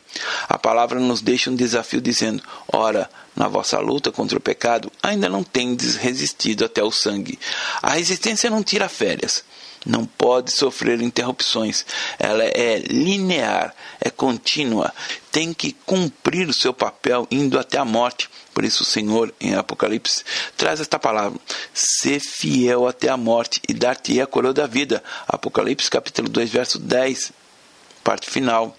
a 0.49 0.59
palavra 0.59 0.99
nos 0.99 1.21
deixa 1.21 1.51
um 1.51 1.55
desafio 1.55 2.01
dizendo: 2.01 2.43
Ora, 2.73 3.09
na 3.37 3.47
vossa 3.47 3.79
luta 3.79 4.11
contra 4.11 4.39
o 4.39 4.41
pecado, 4.41 4.91
ainda 5.03 5.29
não 5.29 5.45
tendes 5.45 5.97
resistido 5.97 6.65
até 6.65 6.83
o 6.83 6.91
sangue. 6.91 7.39
A 7.83 7.91
resistência 7.91 8.51
não 8.51 8.63
tira 8.63 8.89
férias 8.89 9.45
não 9.87 10.05
pode 10.05 10.53
sofrer 10.53 11.01
interrupções. 11.01 11.85
Ela 12.19 12.45
é 12.45 12.79
linear, 12.79 13.75
é 14.01 14.11
contínua, 14.11 14.93
tem 15.33 15.55
que 15.55 15.73
cumprir 15.87 16.49
o 16.49 16.55
seu 16.55 16.73
papel 16.73 17.27
indo 17.31 17.59
até 17.59 17.79
a 17.79 17.85
morte. 17.85 18.29
Por 18.53 18.65
isso 18.65 18.83
o 18.83 18.87
Senhor, 18.87 19.33
em 19.41 19.55
Apocalipse, 19.55 20.25
traz 20.57 20.81
esta 20.81 20.99
palavra: 20.99 21.39
ser 21.73 22.21
fiel 22.21 22.87
até 22.87 23.09
a 23.09 23.17
morte 23.17 23.61
e 23.69 23.73
dar-te 23.73 24.21
a 24.21 24.27
coroa 24.27 24.53
da 24.53 24.67
vida. 24.67 25.03
Apocalipse 25.27 25.91
capítulo 25.91 26.29
2, 26.29 26.51
verso 26.51 26.79
10 26.79 27.40
parte 28.03 28.29
final. 28.29 28.77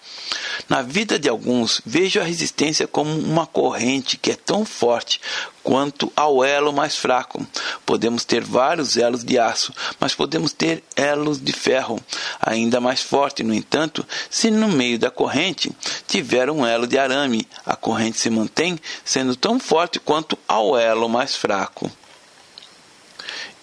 Na 0.68 0.82
vida 0.82 1.18
de 1.18 1.28
alguns, 1.28 1.80
vejo 1.84 2.20
a 2.20 2.24
resistência 2.24 2.86
como 2.86 3.10
uma 3.10 3.46
corrente 3.46 4.16
que 4.16 4.30
é 4.30 4.34
tão 4.34 4.64
forte 4.64 5.20
quanto 5.62 6.12
ao 6.16 6.44
elo 6.44 6.72
mais 6.72 6.96
fraco. 6.96 7.46
Podemos 7.86 8.24
ter 8.24 8.42
vários 8.42 8.96
elos 8.96 9.24
de 9.24 9.38
aço, 9.38 9.72
mas 10.00 10.14
podemos 10.14 10.52
ter 10.52 10.82
elos 10.96 11.40
de 11.40 11.52
ferro 11.52 12.00
ainda 12.40 12.80
mais 12.80 13.00
forte. 13.00 13.42
No 13.42 13.54
entanto, 13.54 14.06
se 14.30 14.50
no 14.50 14.68
meio 14.68 14.98
da 14.98 15.10
corrente 15.10 15.70
tiver 16.06 16.50
um 16.50 16.66
elo 16.66 16.86
de 16.86 16.98
arame, 16.98 17.46
a 17.64 17.76
corrente 17.76 18.18
se 18.18 18.30
mantém 18.30 18.78
sendo 19.04 19.36
tão 19.36 19.58
forte 19.60 20.00
quanto 20.00 20.38
ao 20.48 20.76
elo 20.76 21.08
mais 21.08 21.36
fraco 21.36 21.90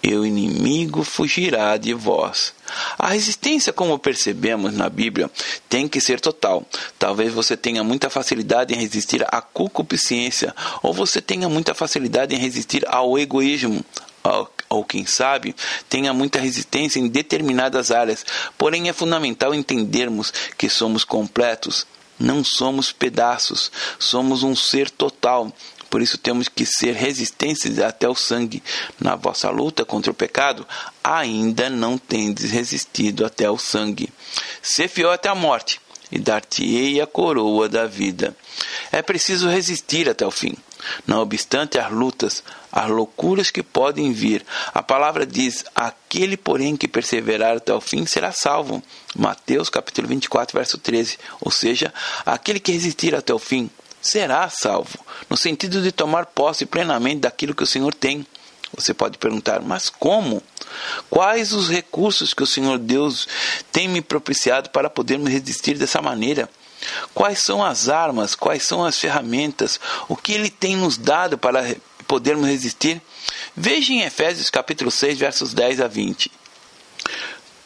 e 0.02 0.14
o 0.14 0.24
inimigo 0.24 1.02
fugirá 1.04 1.76
de 1.76 1.92
vós. 1.92 2.54
A 2.98 3.08
resistência, 3.08 3.72
como 3.72 3.98
percebemos 3.98 4.74
na 4.74 4.88
Bíblia, 4.88 5.30
tem 5.68 5.88
que 5.88 6.00
ser 6.00 6.20
total. 6.20 6.64
Talvez 6.98 7.32
você 7.32 7.56
tenha 7.56 7.84
muita 7.84 8.08
facilidade 8.08 8.72
em 8.72 8.78
resistir 8.78 9.24
à 9.28 9.42
concupiscência, 9.42 10.54
ou 10.82 10.94
você 10.94 11.20
tenha 11.20 11.48
muita 11.48 11.74
facilidade 11.74 12.34
em 12.34 12.38
resistir 12.38 12.84
ao 12.88 13.18
egoísmo, 13.18 13.84
ou, 14.68 14.84
quem 14.84 15.04
sabe, 15.06 15.54
tenha 15.88 16.12
muita 16.12 16.38
resistência 16.38 17.00
em 17.00 17.08
determinadas 17.08 17.90
áreas. 17.90 18.24
Porém, 18.56 18.88
é 18.88 18.92
fundamental 18.92 19.54
entendermos 19.54 20.32
que 20.56 20.68
somos 20.68 21.04
completos, 21.04 21.86
não 22.18 22.44
somos 22.44 22.92
pedaços, 22.92 23.72
somos 23.98 24.42
um 24.42 24.54
ser 24.54 24.90
total. 24.90 25.52
Por 25.90 26.00
isso 26.00 26.16
temos 26.16 26.48
que 26.48 26.64
ser 26.64 26.94
resistentes 26.94 27.78
até 27.80 28.08
o 28.08 28.14
sangue. 28.14 28.62
Na 29.00 29.16
vossa 29.16 29.50
luta 29.50 29.84
contra 29.84 30.12
o 30.12 30.14
pecado, 30.14 30.66
ainda 31.02 31.68
não 31.68 31.98
tendes 31.98 32.52
resistido 32.52 33.26
até 33.26 33.50
o 33.50 33.58
sangue. 33.58 34.08
Ser 34.62 34.88
fiel 34.88 35.10
até 35.10 35.28
a 35.28 35.34
morte, 35.34 35.80
e 36.10 36.18
dar-te-ei 36.18 37.00
a 37.00 37.06
coroa 37.06 37.68
da 37.68 37.86
vida. 37.86 38.36
É 38.90 39.02
preciso 39.02 39.48
resistir 39.48 40.08
até 40.08 40.26
o 40.26 40.30
fim. 40.30 40.54
Não 41.06 41.20
obstante 41.20 41.78
as 41.78 41.90
lutas, 41.92 42.42
as 42.72 42.88
loucuras 42.88 43.50
que 43.50 43.62
podem 43.62 44.12
vir, 44.12 44.44
a 44.72 44.82
palavra 44.82 45.26
diz: 45.26 45.64
aquele, 45.74 46.36
porém, 46.36 46.76
que 46.76 46.88
perseverar 46.88 47.56
até 47.56 47.72
o 47.74 47.80
fim 47.80 48.06
será 48.06 48.32
salvo. 48.32 48.82
Mateus 49.14 49.68
capítulo 49.68 50.08
24, 50.08 50.56
verso 50.56 50.78
13. 50.78 51.18
Ou 51.40 51.50
seja, 51.50 51.92
aquele 52.24 52.60
que 52.60 52.72
resistir 52.72 53.14
até 53.14 53.34
o 53.34 53.38
fim 53.38 53.70
será 54.00 54.48
salvo, 54.48 54.98
no 55.28 55.36
sentido 55.36 55.82
de 55.82 55.92
tomar 55.92 56.26
posse 56.26 56.64
plenamente 56.64 57.20
daquilo 57.20 57.54
que 57.54 57.62
o 57.62 57.66
Senhor 57.66 57.94
tem. 57.94 58.26
Você 58.74 58.94
pode 58.94 59.18
perguntar, 59.18 59.60
mas 59.60 59.88
como? 59.88 60.42
Quais 61.08 61.52
os 61.52 61.68
recursos 61.68 62.32
que 62.32 62.42
o 62.42 62.46
Senhor 62.46 62.78
Deus 62.78 63.26
tem 63.72 63.88
me 63.88 64.00
propiciado 64.00 64.70
para 64.70 64.88
podermos 64.88 65.30
resistir 65.30 65.76
dessa 65.76 66.00
maneira? 66.00 66.48
Quais 67.12 67.40
são 67.40 67.64
as 67.64 67.88
armas? 67.88 68.34
Quais 68.34 68.62
são 68.62 68.84
as 68.84 68.98
ferramentas? 68.98 69.80
O 70.08 70.16
que 70.16 70.32
Ele 70.32 70.48
tem 70.48 70.76
nos 70.76 70.96
dado 70.96 71.36
para 71.36 71.76
podermos 72.06 72.46
resistir? 72.46 73.02
Veja 73.56 73.92
em 73.92 74.02
Efésios 74.02 74.48
capítulo 74.48 74.90
6, 74.90 75.18
versos 75.18 75.52
10 75.52 75.80
a 75.80 75.88
20. 75.88 76.30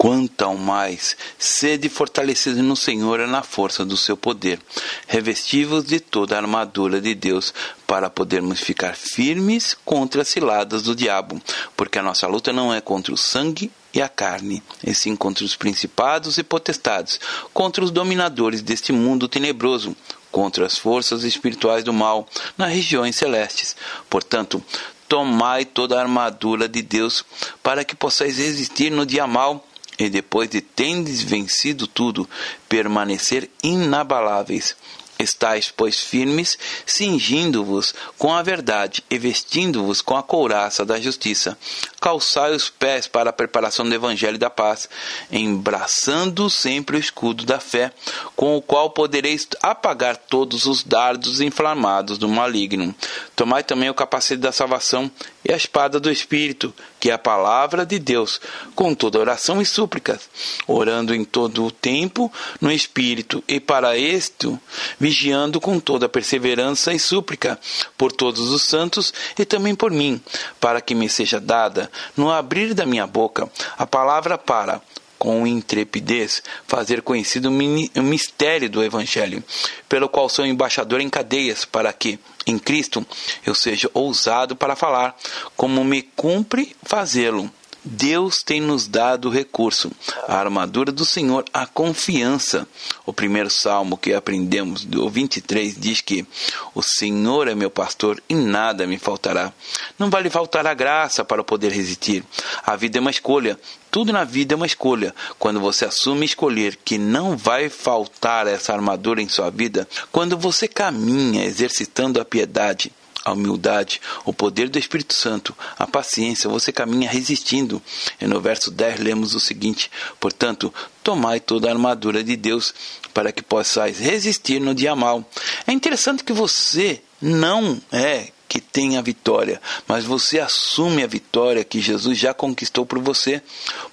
Quanto 0.04 0.44
ao 0.44 0.54
mais, 0.54 1.16
sede 1.38 1.88
fortalecidos 1.88 2.58
no 2.58 2.76
Senhor 2.76 3.20
e 3.20 3.26
na 3.26 3.42
força 3.42 3.86
do 3.86 3.96
seu 3.96 4.18
poder, 4.18 4.60
revestivos 5.06 5.82
de 5.82 5.98
toda 5.98 6.34
a 6.34 6.40
armadura 6.40 7.00
de 7.00 7.14
Deus, 7.14 7.54
para 7.86 8.10
podermos 8.10 8.60
ficar 8.60 8.94
firmes 8.94 9.74
contra 9.82 10.20
as 10.20 10.28
ciladas 10.28 10.82
do 10.82 10.94
diabo, 10.94 11.40
porque 11.74 11.98
a 11.98 12.02
nossa 12.02 12.26
luta 12.26 12.52
não 12.52 12.70
é 12.70 12.82
contra 12.82 13.14
o 13.14 13.16
sangue 13.16 13.72
e 13.94 14.02
a 14.02 14.06
carne, 14.06 14.62
e 14.86 14.94
sim 14.94 15.16
contra 15.16 15.42
os 15.42 15.56
principados 15.56 16.36
e 16.36 16.42
potestades, 16.42 17.18
contra 17.54 17.82
os 17.82 17.90
dominadores 17.90 18.60
deste 18.60 18.92
mundo 18.92 19.26
tenebroso, 19.26 19.96
contra 20.30 20.66
as 20.66 20.76
forças 20.76 21.24
espirituais 21.24 21.82
do 21.82 21.94
mal 21.94 22.28
nas 22.58 22.70
regiões 22.70 23.16
celestes. 23.16 23.74
Portanto, 24.10 24.62
tomai 25.08 25.64
toda 25.64 25.96
a 25.96 26.02
armadura 26.02 26.68
de 26.68 26.82
Deus, 26.82 27.24
para 27.62 27.86
que 27.86 27.96
possais 27.96 28.36
resistir 28.36 28.90
no 28.90 29.06
dia 29.06 29.26
mal 29.26 29.66
e 29.98 30.08
depois 30.08 30.48
de 30.48 30.60
tendes 30.60 31.22
vencido 31.22 31.86
tudo, 31.86 32.28
permanecer 32.68 33.50
inabaláveis. 33.62 34.76
Estais, 35.16 35.72
pois, 35.74 36.00
firmes, 36.00 36.58
cingindo-vos 36.84 37.94
com 38.18 38.32
a 38.32 38.42
verdade 38.42 39.04
e 39.08 39.16
vestindo-vos 39.16 40.02
com 40.02 40.16
a 40.16 40.22
couraça 40.24 40.84
da 40.84 41.00
justiça. 41.00 41.56
Calçai 42.00 42.52
os 42.52 42.68
pés 42.68 43.06
para 43.06 43.30
a 43.30 43.32
preparação 43.32 43.88
do 43.88 43.94
evangelho 43.94 44.38
da 44.38 44.50
paz, 44.50 44.88
embraçando 45.30 46.50
sempre 46.50 46.96
o 46.96 47.00
escudo 47.00 47.44
da 47.44 47.60
fé, 47.60 47.92
com 48.34 48.56
o 48.56 48.62
qual 48.62 48.90
podereis 48.90 49.46
apagar 49.62 50.16
todos 50.16 50.66
os 50.66 50.82
dardos 50.82 51.40
inflamados 51.40 52.18
do 52.18 52.28
maligno. 52.28 52.92
Tomai 53.36 53.62
também 53.62 53.88
o 53.88 53.94
capacete 53.94 54.40
da 54.40 54.50
salvação 54.50 55.08
e 55.44 55.52
a 55.52 55.56
espada 55.56 56.00
do 56.00 56.10
Espírito, 56.10 56.72
que 56.98 57.10
é 57.10 57.12
a 57.12 57.18
palavra 57.18 57.84
de 57.84 57.98
Deus, 57.98 58.40
com 58.74 58.94
toda 58.94 59.18
oração 59.18 59.60
e 59.60 59.66
súplicas, 59.66 60.28
orando 60.66 61.14
em 61.14 61.24
todo 61.24 61.64
o 61.64 61.70
tempo 61.70 62.32
no 62.60 62.72
Espírito, 62.72 63.44
e 63.46 63.60
para 63.60 63.96
isto 63.96 64.58
vigiando 64.98 65.60
com 65.60 65.78
toda 65.78 66.08
perseverança 66.08 66.92
e 66.92 66.98
súplica 66.98 67.58
por 67.98 68.10
todos 68.10 68.50
os 68.50 68.62
santos 68.62 69.12
e 69.38 69.44
também 69.44 69.74
por 69.74 69.90
mim, 69.90 70.20
para 70.58 70.80
que 70.80 70.94
me 70.94 71.08
seja 71.08 71.40
dada, 71.40 71.90
no 72.16 72.30
abrir 72.30 72.72
da 72.74 72.86
minha 72.86 73.06
boca, 73.06 73.50
a 73.76 73.86
palavra 73.86 74.38
para 74.38 74.80
com 75.24 75.46
intrepidez, 75.46 76.42
fazer 76.66 77.00
conhecido 77.00 77.48
o 77.48 78.02
mistério 78.02 78.68
do 78.68 78.84
Evangelho, 78.84 79.42
pelo 79.88 80.06
qual 80.06 80.28
sou 80.28 80.44
embaixador 80.44 81.00
em 81.00 81.08
cadeias, 81.08 81.64
para 81.64 81.90
que, 81.94 82.18
em 82.46 82.58
Cristo, 82.58 83.04
eu 83.44 83.54
seja 83.54 83.90
ousado 83.94 84.54
para 84.56 84.76
falar, 84.76 85.16
como 85.56 85.84
me 85.84 86.02
cumpre 86.02 86.76
fazê-lo 86.82 87.50
Deus 87.84 88.42
tem 88.42 88.60
nos 88.62 88.88
dado 88.88 89.28
o 89.28 89.30
recurso, 89.30 89.92
a 90.26 90.36
armadura 90.36 90.90
do 90.90 91.04
Senhor, 91.04 91.44
a 91.52 91.66
confiança. 91.66 92.66
O 93.04 93.12
primeiro 93.12 93.50
salmo 93.50 93.98
que 93.98 94.14
aprendemos, 94.14 94.84
do 94.84 95.08
23, 95.10 95.76
diz 95.78 96.00
que 96.00 96.26
o 96.74 96.82
Senhor 96.82 97.46
é 97.46 97.54
meu 97.54 97.68
pastor 97.68 98.22
e 98.28 98.34
nada 98.34 98.86
me 98.86 98.98
faltará. 98.98 99.52
Não 99.98 100.08
vai 100.08 100.22
lhe 100.22 100.30
faltar 100.30 100.66
a 100.66 100.72
graça 100.72 101.24
para 101.24 101.44
poder 101.44 101.72
resistir. 101.72 102.24
A 102.64 102.74
vida 102.74 102.98
é 102.98 103.00
uma 103.00 103.10
escolha. 103.10 103.58
Tudo 103.90 104.12
na 104.12 104.24
vida 104.24 104.54
é 104.54 104.56
uma 104.56 104.66
escolha. 104.66 105.14
Quando 105.38 105.60
você 105.60 105.84
assume 105.84 106.24
escolher 106.24 106.78
que 106.84 106.96
não 106.96 107.36
vai 107.36 107.68
faltar 107.68 108.46
essa 108.46 108.72
armadura 108.72 109.20
em 109.20 109.28
sua 109.28 109.50
vida, 109.50 109.86
quando 110.10 110.38
você 110.38 110.66
caminha 110.66 111.44
exercitando 111.44 112.20
a 112.20 112.24
piedade, 112.24 112.90
a 113.24 113.32
humildade, 113.32 114.00
o 114.24 114.32
poder 114.32 114.68
do 114.68 114.78
Espírito 114.78 115.14
Santo, 115.14 115.56
a 115.78 115.86
paciência, 115.86 116.50
você 116.50 116.70
caminha 116.70 117.08
resistindo. 117.08 117.82
E 118.20 118.26
no 118.26 118.40
verso 118.40 118.70
10 118.70 119.00
lemos 119.00 119.34
o 119.34 119.40
seguinte: 119.40 119.90
Portanto, 120.20 120.72
tomai 121.02 121.40
toda 121.40 121.68
a 121.68 121.72
armadura 121.72 122.22
de 122.22 122.36
Deus 122.36 122.74
para 123.14 123.32
que 123.32 123.42
possais 123.42 123.98
resistir 123.98 124.60
no 124.60 124.74
dia 124.74 124.94
mal. 124.94 125.24
É 125.66 125.72
interessante 125.72 126.24
que 126.24 126.32
você 126.32 127.00
não 127.20 127.80
é 127.90 128.28
que 128.48 128.60
tem 128.60 128.96
a 128.96 129.02
vitória, 129.02 129.60
mas 129.88 130.04
você 130.04 130.38
assume 130.38 131.02
a 131.02 131.08
vitória 131.08 131.64
que 131.64 131.80
Jesus 131.80 132.16
já 132.16 132.32
conquistou 132.32 132.86
por 132.86 133.00
você, 133.00 133.42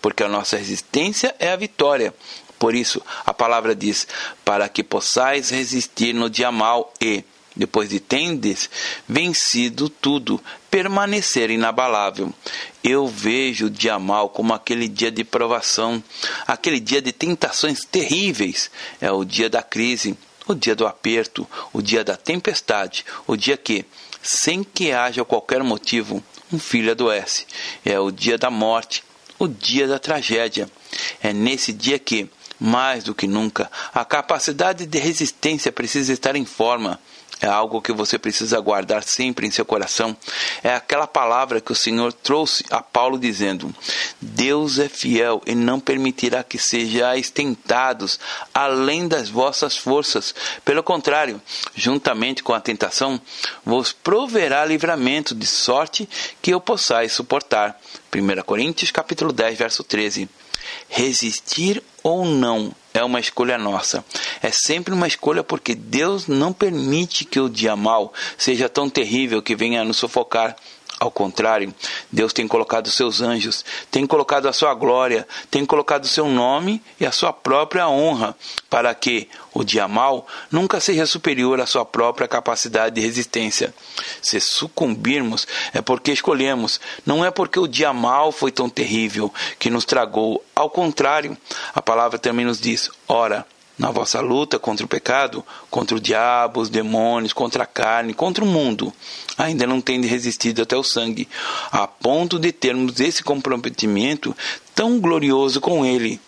porque 0.01 0.21
a 0.21 0.27
nossa 0.27 0.57
resistência 0.57 1.33
é 1.39 1.51
a 1.51 1.55
vitória. 1.55 2.13
Por 2.59 2.75
isso, 2.75 3.01
a 3.25 3.33
palavra 3.33 3.73
diz: 3.73 4.07
para 4.45 4.69
que 4.69 4.83
possais 4.83 5.50
resistir 5.50 6.13
no 6.13 6.29
dia 6.29 6.51
mal 6.51 6.93
e 7.01 7.23
depois 7.55 7.89
de 7.89 8.00
tendes 8.00 8.70
vencido 9.08 9.89
tudo, 9.89 10.41
permanecer 10.70 11.50
inabalável. 11.50 12.34
Eu 12.84 13.08
vejo 13.08 13.65
o 13.65 13.70
dia 13.70 14.00
mal 14.00 14.29
como 14.29 14.53
aquele 14.53 14.88
dia 14.88 15.12
de 15.12 15.24
provação, 15.24 16.03
aquele 16.48 16.79
dia 16.79 17.01
de 17.01 17.12
tentações 17.12 17.84
terríveis. 17.84 18.72
É 19.00 19.12
o 19.12 19.25
dia 19.25 19.50
da 19.50 19.62
crise, 19.62 20.17
o 20.48 20.55
dia 20.55 20.75
do 20.75 20.88
aperto, 20.88 21.48
o 21.74 21.81
dia 21.81 22.03
da 22.03 22.15
tempestade, 22.15 23.05
o 23.27 23.36
dia 23.36 23.58
que, 23.58 23.86
sem 24.22 24.63
que 24.63 24.91
haja 24.91 25.25
qualquer 25.25 25.63
motivo, 25.63 26.24
um 26.51 26.60
filho 26.60 26.91
adoece. 26.91 27.46
É 27.86 28.00
o 28.00 28.12
dia 28.12 28.38
da 28.38 28.50
morte, 28.50 29.03
o 29.38 29.48
dia 29.48 29.88
da 29.88 30.00
tragédia. 30.00 30.70
É 31.22 31.34
nesse 31.34 31.74
dia 31.74 32.00
que, 32.00 32.29
mais 32.60 33.03
do 33.03 33.15
que 33.15 33.27
nunca, 33.27 33.70
a 33.93 34.05
capacidade 34.05 34.86
de 34.86 35.00
resistência 35.00 35.72
precisa 35.72 36.13
estar 36.13 36.36
em 36.36 36.46
forma 36.46 37.00
é 37.41 37.48
algo 37.48 37.81
que 37.81 37.91
você 37.91 38.19
precisa 38.19 38.60
guardar 38.60 39.03
sempre 39.03 39.48
em 39.48 39.51
seu 39.51 39.65
coração. 39.65 40.15
É 40.63 40.75
aquela 40.75 41.07
palavra 41.07 41.60
que 41.60 41.71
o 41.71 41.75
Senhor 41.75 42.13
trouxe 42.13 42.63
a 42.69 42.81
Paulo 42.81 43.17
dizendo: 43.17 43.74
Deus 44.21 44.77
é 44.77 44.88
fiel 44.88 45.41
e 45.45 45.55
não 45.55 45.79
permitirá 45.79 46.43
que 46.43 46.60
sejais 46.60 47.31
tentados 47.31 48.19
além 48.53 49.07
das 49.07 49.27
vossas 49.27 49.75
forças. 49.75 50.36
Pelo 50.63 50.83
contrário, 50.83 51.41
juntamente 51.75 52.43
com 52.43 52.53
a 52.53 52.62
tentação, 52.62 53.19
vos 53.65 53.91
proverá 53.91 54.63
livramento 54.63 55.33
de 55.33 55.48
sorte 55.48 56.07
que 56.41 56.51
eu 56.51 56.62
possais 56.62 57.12
suportar. 57.12 57.79
1 58.13 58.43
Coríntios 58.43 58.91
capítulo 58.91 59.33
10, 59.33 59.57
verso 59.57 59.83
13. 59.83 60.29
Resistir 60.89 61.81
ou 62.03 62.25
não 62.25 62.73
é 62.93 63.03
uma 63.03 63.19
escolha 63.19 63.57
nossa. 63.57 64.03
É 64.41 64.51
sempre 64.51 64.93
uma 64.93 65.07
escolha 65.07 65.43
porque 65.43 65.73
Deus 65.75 66.27
não 66.27 66.51
permite 66.51 67.25
que 67.25 67.39
o 67.39 67.49
dia 67.49 67.75
mal 67.75 68.13
seja 68.37 68.67
tão 68.67 68.89
terrível 68.89 69.41
que 69.41 69.55
venha 69.55 69.83
nos 69.83 69.97
sufocar. 69.97 70.55
Ao 71.01 71.10
contrário, 71.10 71.74
Deus 72.12 72.31
tem 72.31 72.48
colocado 72.48 72.91
seus 72.91 73.22
anjos, 73.22 73.65
tem 73.89 74.05
colocado 74.05 74.48
a 74.48 74.53
sua 74.53 74.72
glória, 74.75 75.27
tem 75.50 75.65
colocado 75.65 76.03
o 76.03 76.08
seu 76.08 76.27
nome 76.27 76.79
e 77.00 77.08
a 77.08 77.12
sua 77.12 77.34
própria 77.34 77.89
honra, 77.89 78.38
para 78.70 78.93
que 78.93 79.27
o 79.51 79.63
dia 79.63 79.88
mal 79.88 80.27
nunca 80.51 80.79
seja 80.79 81.08
superior 81.08 81.60
à 81.60 81.65
sua 81.65 81.84
própria 81.84 82.27
capacidade 82.27 82.93
de 82.93 83.01
resistência. 83.01 83.74
Se 84.22 84.40
sucumbirmos, 84.40 85.48
é 85.74 85.81
porque 85.81 86.11
escolhemos, 86.11 86.79
não 87.03 87.25
é 87.25 87.31
porque 87.31 87.59
o 87.59 87.68
dia 87.68 87.92
mal 87.92 88.31
foi 88.31 88.51
tão 88.51 88.70
terrível 88.70 89.33
que 89.57 89.72
nos 89.72 89.85
tragou. 89.85 90.46
Ao 90.55 90.70
contrário, 90.70 91.35
a 91.74 91.81
palavra 91.81 92.20
também 92.20 92.46
nos 92.46 92.61
diz: 92.61 92.92
ora, 93.07 93.44
na 93.81 93.89
vossa 93.89 94.22
luta 94.22 94.59
contra 94.59 94.85
o 94.85 94.87
pecado, 94.87 95.44
contra 95.67 95.98
o 95.98 96.00
diabo, 96.00 96.61
os 96.61 96.70
demônios, 96.70 97.33
contra 97.33 97.63
a 97.63 97.65
carne, 97.65 98.13
contra 98.13 98.44
o 98.44 98.48
mundo, 98.48 98.94
ainda 99.35 99.65
não 99.65 99.81
tende 99.81 100.07
resistido 100.07 100.61
até 100.61 100.77
o 100.77 100.83
sangue, 100.83 101.27
a 101.72 101.87
ponto 101.87 102.37
de 102.37 102.51
termos 102.51 103.00
esse 103.00 103.24
comprometimento 103.24 104.37
tão 104.75 105.00
glorioso 105.00 105.59
com 105.59 105.83
ele. 105.83 106.22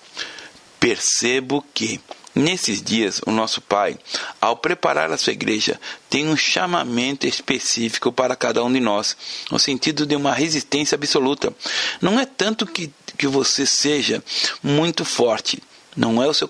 Percebo 0.79 1.63
que 1.75 2.01
Nesses 2.35 2.81
dias, 2.81 3.21
o 3.27 3.31
nosso 3.31 3.61
Pai, 3.61 3.95
ao 4.41 4.57
preparar 4.57 5.11
a 5.11 5.17
sua 5.19 5.33
igreja, 5.33 5.79
tem 6.09 6.27
um 6.27 6.35
chamamento 6.35 7.27
específico 7.27 8.11
para 8.11 8.35
cada 8.35 8.63
um 8.63 8.73
de 8.73 8.79
nós, 8.79 9.15
no 9.51 9.59
sentido 9.59 10.03
de 10.03 10.15
uma 10.15 10.33
resistência 10.33 10.95
absoluta. 10.95 11.53
Não 12.01 12.19
é 12.19 12.25
tanto 12.25 12.65
que, 12.65 12.91
que 13.19 13.27
você 13.27 13.67
seja 13.67 14.23
muito 14.63 15.05
forte, 15.05 15.61
não 15.95 16.21
é 16.21 16.27
o 16.27 16.33
seu 16.33 16.49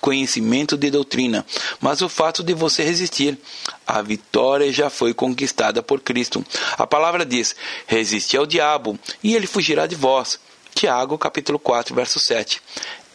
conhecimento 0.00 0.76
de 0.76 0.90
doutrina, 0.90 1.44
mas 1.80 2.02
o 2.02 2.08
fato 2.08 2.42
de 2.42 2.52
você 2.54 2.82
resistir. 2.82 3.38
A 3.86 4.02
vitória 4.02 4.72
já 4.72 4.88
foi 4.90 5.12
conquistada 5.12 5.82
por 5.82 6.00
Cristo. 6.00 6.44
A 6.76 6.86
palavra 6.86 7.24
diz: 7.24 7.54
resiste 7.86 8.36
ao 8.36 8.46
diabo 8.46 8.98
e 9.22 9.34
ele 9.34 9.46
fugirá 9.46 9.86
de 9.86 9.94
vós. 9.94 10.38
Tiago, 10.74 11.16
capítulo 11.16 11.58
4, 11.58 11.94
verso 11.94 12.18
7. 12.18 12.60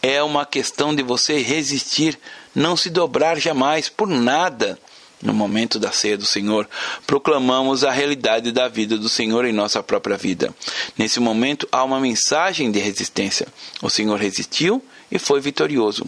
É 0.02 0.22
uma 0.22 0.46
questão 0.46 0.94
de 0.94 1.02
você 1.02 1.38
resistir, 1.42 2.18
não 2.54 2.76
se 2.76 2.88
dobrar 2.88 3.38
jamais 3.38 3.88
por 3.88 4.08
nada. 4.08 4.78
No 5.22 5.34
momento 5.34 5.78
da 5.78 5.92
ceia 5.92 6.16
do 6.16 6.24
Senhor, 6.24 6.66
proclamamos 7.06 7.84
a 7.84 7.90
realidade 7.90 8.50
da 8.50 8.68
vida 8.68 8.96
do 8.96 9.08
Senhor 9.10 9.44
em 9.44 9.52
nossa 9.52 9.82
própria 9.82 10.16
vida. 10.16 10.54
Nesse 10.96 11.20
momento, 11.20 11.68
há 11.70 11.84
uma 11.84 12.00
mensagem 12.00 12.70
de 12.70 12.78
resistência. 12.78 13.46
O 13.82 13.90
Senhor 13.90 14.18
resistiu 14.18 14.82
e 15.10 15.18
foi 15.18 15.40
vitorioso. 15.40 16.04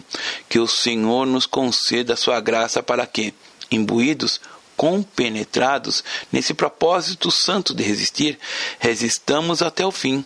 Que 0.47 0.59
o 0.59 0.67
Senhor 0.67 1.25
nos 1.25 1.45
conceda 1.45 2.13
a 2.13 2.17
sua 2.17 2.39
graça 2.39 2.81
para 2.81 3.05
que, 3.05 3.33
imbuídos, 3.69 4.39
compenetrados 4.75 6.03
nesse 6.31 6.53
propósito 6.53 7.31
santo 7.31 7.73
de 7.73 7.83
resistir, 7.83 8.39
resistamos 8.79 9.61
até 9.61 9.85
o 9.85 9.91
fim. 9.91 10.25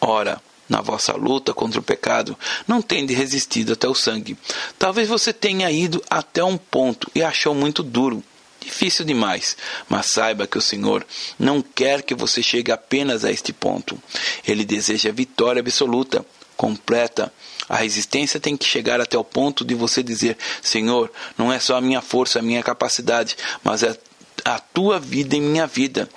Ora, 0.00 0.40
na 0.68 0.80
vossa 0.80 1.12
luta 1.12 1.52
contra 1.52 1.80
o 1.80 1.82
pecado, 1.82 2.36
não 2.66 2.80
tende 2.80 3.12
resistido 3.12 3.74
até 3.74 3.88
o 3.88 3.94
sangue. 3.94 4.36
Talvez 4.78 5.08
você 5.08 5.32
tenha 5.32 5.70
ido 5.70 6.02
até 6.08 6.42
um 6.42 6.56
ponto 6.56 7.10
e 7.14 7.22
achou 7.22 7.54
muito 7.54 7.82
duro, 7.82 8.24
difícil 8.58 9.04
demais, 9.04 9.56
mas 9.88 10.06
saiba 10.06 10.46
que 10.46 10.56
o 10.56 10.62
Senhor 10.62 11.06
não 11.38 11.60
quer 11.60 12.02
que 12.02 12.14
você 12.14 12.42
chegue 12.42 12.72
apenas 12.72 13.24
a 13.24 13.30
este 13.30 13.52
ponto. 13.52 14.00
Ele 14.46 14.64
deseja 14.64 15.12
vitória 15.12 15.60
absoluta, 15.60 16.24
completa, 16.62 17.32
a 17.68 17.74
resistência 17.74 18.38
tem 18.38 18.56
que 18.56 18.64
chegar 18.64 19.00
até 19.00 19.18
o 19.18 19.24
ponto 19.24 19.64
de 19.64 19.74
você 19.74 20.00
dizer: 20.00 20.38
Senhor, 20.62 21.10
não 21.36 21.52
é 21.52 21.58
só 21.58 21.76
a 21.76 21.80
minha 21.80 22.00
força, 22.00 22.38
a 22.38 22.42
minha 22.42 22.62
capacidade, 22.62 23.36
mas 23.64 23.82
é 23.82 23.98
a 24.44 24.60
tua 24.60 25.00
vida 25.00 25.34
em 25.34 25.40
minha 25.40 25.66
vida. 25.66 26.08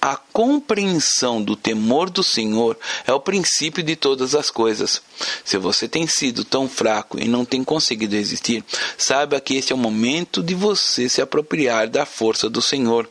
A 0.00 0.16
compreensão 0.16 1.42
do 1.42 1.54
temor 1.54 2.08
do 2.08 2.22
Senhor 2.22 2.78
é 3.06 3.12
o 3.12 3.20
princípio 3.20 3.82
de 3.82 3.94
todas 3.94 4.34
as 4.34 4.50
coisas. 4.50 5.02
Se 5.44 5.58
você 5.58 5.86
tem 5.86 6.06
sido 6.06 6.46
tão 6.46 6.66
fraco 6.66 7.20
e 7.20 7.28
não 7.28 7.44
tem 7.44 7.62
conseguido 7.62 8.14
resistir, 8.14 8.64
saiba 8.96 9.38
que 9.38 9.56
este 9.56 9.72
é 9.72 9.76
o 9.76 9.78
momento 9.78 10.42
de 10.42 10.54
você 10.54 11.10
se 11.10 11.20
apropriar 11.20 11.88
da 11.88 12.06
força 12.06 12.48
do 12.48 12.62
Senhor. 12.62 13.06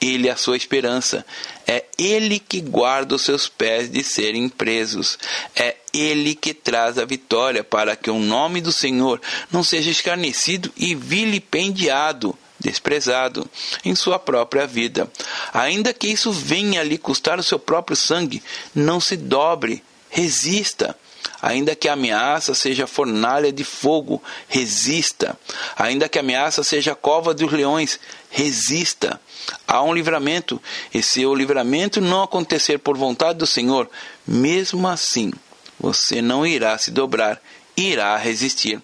Ele 0.00 0.28
é 0.28 0.32
a 0.32 0.36
sua 0.36 0.56
esperança. 0.56 1.24
É 1.66 1.84
Ele 1.98 2.38
que 2.38 2.60
guarda 2.60 3.14
os 3.14 3.22
seus 3.22 3.48
pés 3.48 3.90
de 3.90 4.04
serem 4.04 4.48
presos. 4.48 5.18
É 5.54 5.76
Ele 5.92 6.34
que 6.34 6.54
traz 6.54 6.98
a 6.98 7.04
vitória 7.04 7.64
para 7.64 7.96
que 7.96 8.10
o 8.10 8.18
nome 8.18 8.60
do 8.60 8.72
Senhor 8.72 9.20
não 9.50 9.64
seja 9.64 9.90
escarnecido 9.90 10.72
e 10.76 10.94
vilipendiado, 10.94 12.36
desprezado 12.58 13.48
em 13.84 13.94
sua 13.94 14.18
própria 14.18 14.66
vida. 14.66 15.10
Ainda 15.52 15.92
que 15.92 16.06
isso 16.06 16.30
venha 16.30 16.82
lhe 16.82 16.98
custar 16.98 17.38
o 17.38 17.42
seu 17.42 17.58
próprio 17.58 17.96
sangue, 17.96 18.42
não 18.74 19.00
se 19.00 19.16
dobre, 19.16 19.82
resista. 20.08 20.96
Ainda 21.42 21.76
que 21.76 21.88
a 21.88 21.92
ameaça 21.92 22.54
seja 22.54 22.86
fornalha 22.86 23.52
de 23.52 23.64
fogo, 23.64 24.22
resista. 24.48 25.38
Ainda 25.76 26.08
que 26.08 26.18
a 26.18 26.22
ameaça 26.22 26.62
seja 26.62 26.94
cova 26.94 27.34
dos 27.34 27.52
leões, 27.52 28.00
resista. 28.36 29.18
Há 29.66 29.82
um 29.82 29.94
livramento, 29.94 30.60
e 30.92 31.02
se 31.02 31.24
o 31.24 31.34
livramento 31.34 32.02
não 32.02 32.22
acontecer 32.22 32.78
por 32.78 32.94
vontade 32.94 33.38
do 33.38 33.46
Senhor, 33.46 33.88
mesmo 34.26 34.86
assim, 34.86 35.32
você 35.80 36.20
não 36.20 36.46
irá 36.46 36.76
se 36.76 36.90
dobrar, 36.90 37.40
irá 37.74 38.14
resistir. 38.18 38.82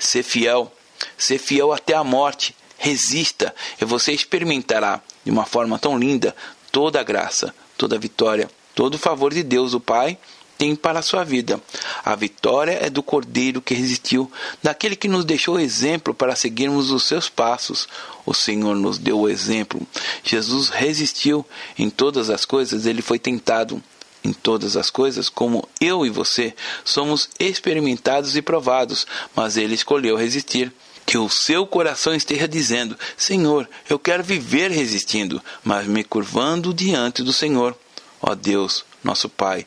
Ser 0.00 0.24
fiel, 0.24 0.72
ser 1.16 1.38
fiel 1.38 1.72
até 1.72 1.94
a 1.94 2.02
morte, 2.02 2.56
resista, 2.76 3.54
e 3.80 3.84
você 3.84 4.12
experimentará 4.12 5.00
de 5.24 5.30
uma 5.30 5.46
forma 5.46 5.78
tão 5.78 5.96
linda 5.96 6.34
toda 6.72 6.98
a 6.98 7.04
graça, 7.04 7.54
toda 7.76 7.94
a 7.94 8.00
vitória, 8.00 8.50
todo 8.74 8.96
o 8.96 8.98
favor 8.98 9.32
de 9.32 9.44
Deus, 9.44 9.74
o 9.74 9.80
Pai, 9.80 10.18
tem 10.58 10.74
para 10.74 10.98
a 10.98 11.02
sua 11.02 11.22
vida. 11.22 11.60
A 12.04 12.16
vitória 12.16 12.78
é 12.82 12.90
do 12.90 13.02
Cordeiro 13.02 13.62
que 13.62 13.72
resistiu, 13.72 14.30
daquele 14.60 14.96
que 14.96 15.06
nos 15.06 15.24
deixou 15.24 15.58
exemplo 15.60 16.12
para 16.12 16.34
seguirmos 16.34 16.90
os 16.90 17.04
seus 17.04 17.28
passos. 17.28 17.88
O 18.26 18.34
Senhor 18.34 18.74
nos 18.74 18.98
deu 18.98 19.20
o 19.20 19.28
exemplo. 19.28 19.80
Jesus 20.24 20.68
resistiu 20.68 21.46
em 21.78 21.88
todas 21.88 22.28
as 22.28 22.44
coisas, 22.44 22.84
ele 22.84 23.00
foi 23.00 23.18
tentado 23.20 23.82
em 24.24 24.32
todas 24.32 24.76
as 24.76 24.90
coisas, 24.90 25.28
como 25.28 25.66
eu 25.80 26.04
e 26.04 26.10
você 26.10 26.52
somos 26.84 27.30
experimentados 27.38 28.36
e 28.36 28.42
provados, 28.42 29.06
mas 29.34 29.56
ele 29.56 29.74
escolheu 29.74 30.16
resistir. 30.16 30.72
Que 31.06 31.16
o 31.16 31.30
seu 31.30 31.66
coração 31.66 32.14
esteja 32.14 32.46
dizendo: 32.46 32.94
Senhor, 33.16 33.66
eu 33.88 33.98
quero 33.98 34.22
viver 34.22 34.70
resistindo, 34.70 35.40
mas 35.64 35.86
me 35.86 36.04
curvando 36.04 36.74
diante 36.74 37.22
do 37.22 37.32
Senhor. 37.32 37.74
Ó 38.20 38.34
Deus, 38.34 38.84
nosso 39.02 39.26
Pai, 39.26 39.66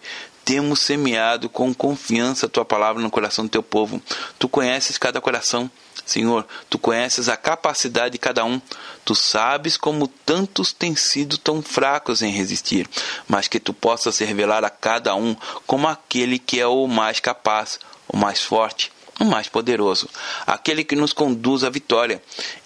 temos 0.51 0.81
semeado 0.81 1.47
com 1.47 1.73
confiança 1.73 2.45
a 2.45 2.49
tua 2.49 2.65
palavra 2.65 3.01
no 3.01 3.09
coração 3.09 3.45
do 3.45 3.49
teu 3.49 3.63
povo. 3.63 4.01
Tu 4.37 4.49
conheces 4.49 4.97
cada 4.97 5.21
coração. 5.21 5.71
Senhor, 6.05 6.45
tu 6.69 6.77
conheces 6.77 7.29
a 7.29 7.37
capacidade 7.37 8.11
de 8.11 8.17
cada 8.17 8.43
um. 8.43 8.61
Tu 9.05 9.15
sabes 9.15 9.77
como 9.77 10.09
tantos 10.09 10.73
têm 10.73 10.93
sido 10.93 11.37
tão 11.37 11.61
fracos 11.61 12.21
em 12.21 12.33
resistir, 12.33 12.85
mas 13.29 13.47
que 13.47 13.61
tu 13.61 13.73
possas 13.73 14.17
revelar 14.17 14.65
a 14.65 14.69
cada 14.69 15.15
um 15.15 15.37
como 15.65 15.87
aquele 15.87 16.37
que 16.37 16.59
é 16.59 16.67
o 16.67 16.85
mais 16.85 17.21
capaz, 17.21 17.79
o 18.05 18.17
mais 18.17 18.41
forte 18.41 18.91
o 19.19 19.25
mais 19.25 19.47
poderoso, 19.47 20.09
aquele 20.47 20.83
que 20.83 20.95
nos 20.95 21.13
conduz 21.13 21.63
à 21.63 21.69
vitória. 21.69 22.21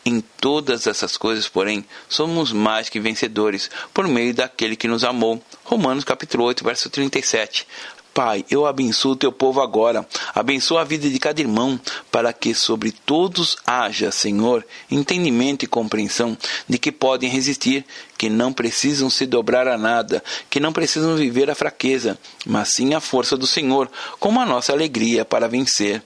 Em 0.05 0.21
todas 0.21 0.88
essas 0.88 1.17
coisas, 1.17 1.47
porém, 1.47 1.84
somos 2.08 2.51
mais 2.51 2.89
que 2.89 2.99
vencedores 2.99 3.69
por 3.93 4.08
meio 4.08 4.34
daquele 4.34 4.75
que 4.75 4.88
nos 4.88 5.03
amou. 5.03 5.41
Romanos 5.63 6.03
capítulo 6.03 6.45
8, 6.45 6.63
verso 6.63 6.89
37. 6.89 7.67
Pai, 8.15 8.45
eu 8.49 8.65
abençoo 8.65 9.12
o 9.12 9.15
teu 9.17 9.29
povo 9.29 9.60
agora. 9.60 10.08
Abençoa 10.34 10.79
a 10.79 10.86
vida 10.86 11.10
de 11.10 11.19
cada 11.19 11.41
irmão, 11.41 11.77
para 12.10 12.31
que 12.31 12.55
sobre 12.55 12.93
todos 12.93 13.58
haja, 13.67 14.10
Senhor, 14.10 14.65
entendimento 14.89 15.65
e 15.65 15.67
compreensão 15.67 16.38
de 16.65 16.77
que 16.77 16.93
podem 16.93 17.29
resistir, 17.29 17.86
que 18.17 18.29
não 18.29 18.53
precisam 18.53 19.10
se 19.10 19.25
dobrar 19.25 19.67
a 19.67 19.77
nada, 19.77 20.23
que 20.49 20.62
não 20.62 20.71
precisam 20.71 21.17
viver 21.17 21.49
a 21.49 21.55
fraqueza, 21.55 22.17
mas 22.45 22.69
sim 22.69 22.93
a 22.93 23.01
força 23.01 23.36
do 23.36 23.45
Senhor, 23.45 23.91
como 24.17 24.39
a 24.39 24.45
nossa 24.45 24.71
alegria 24.71 25.25
para 25.25 25.49
vencer 25.49 26.01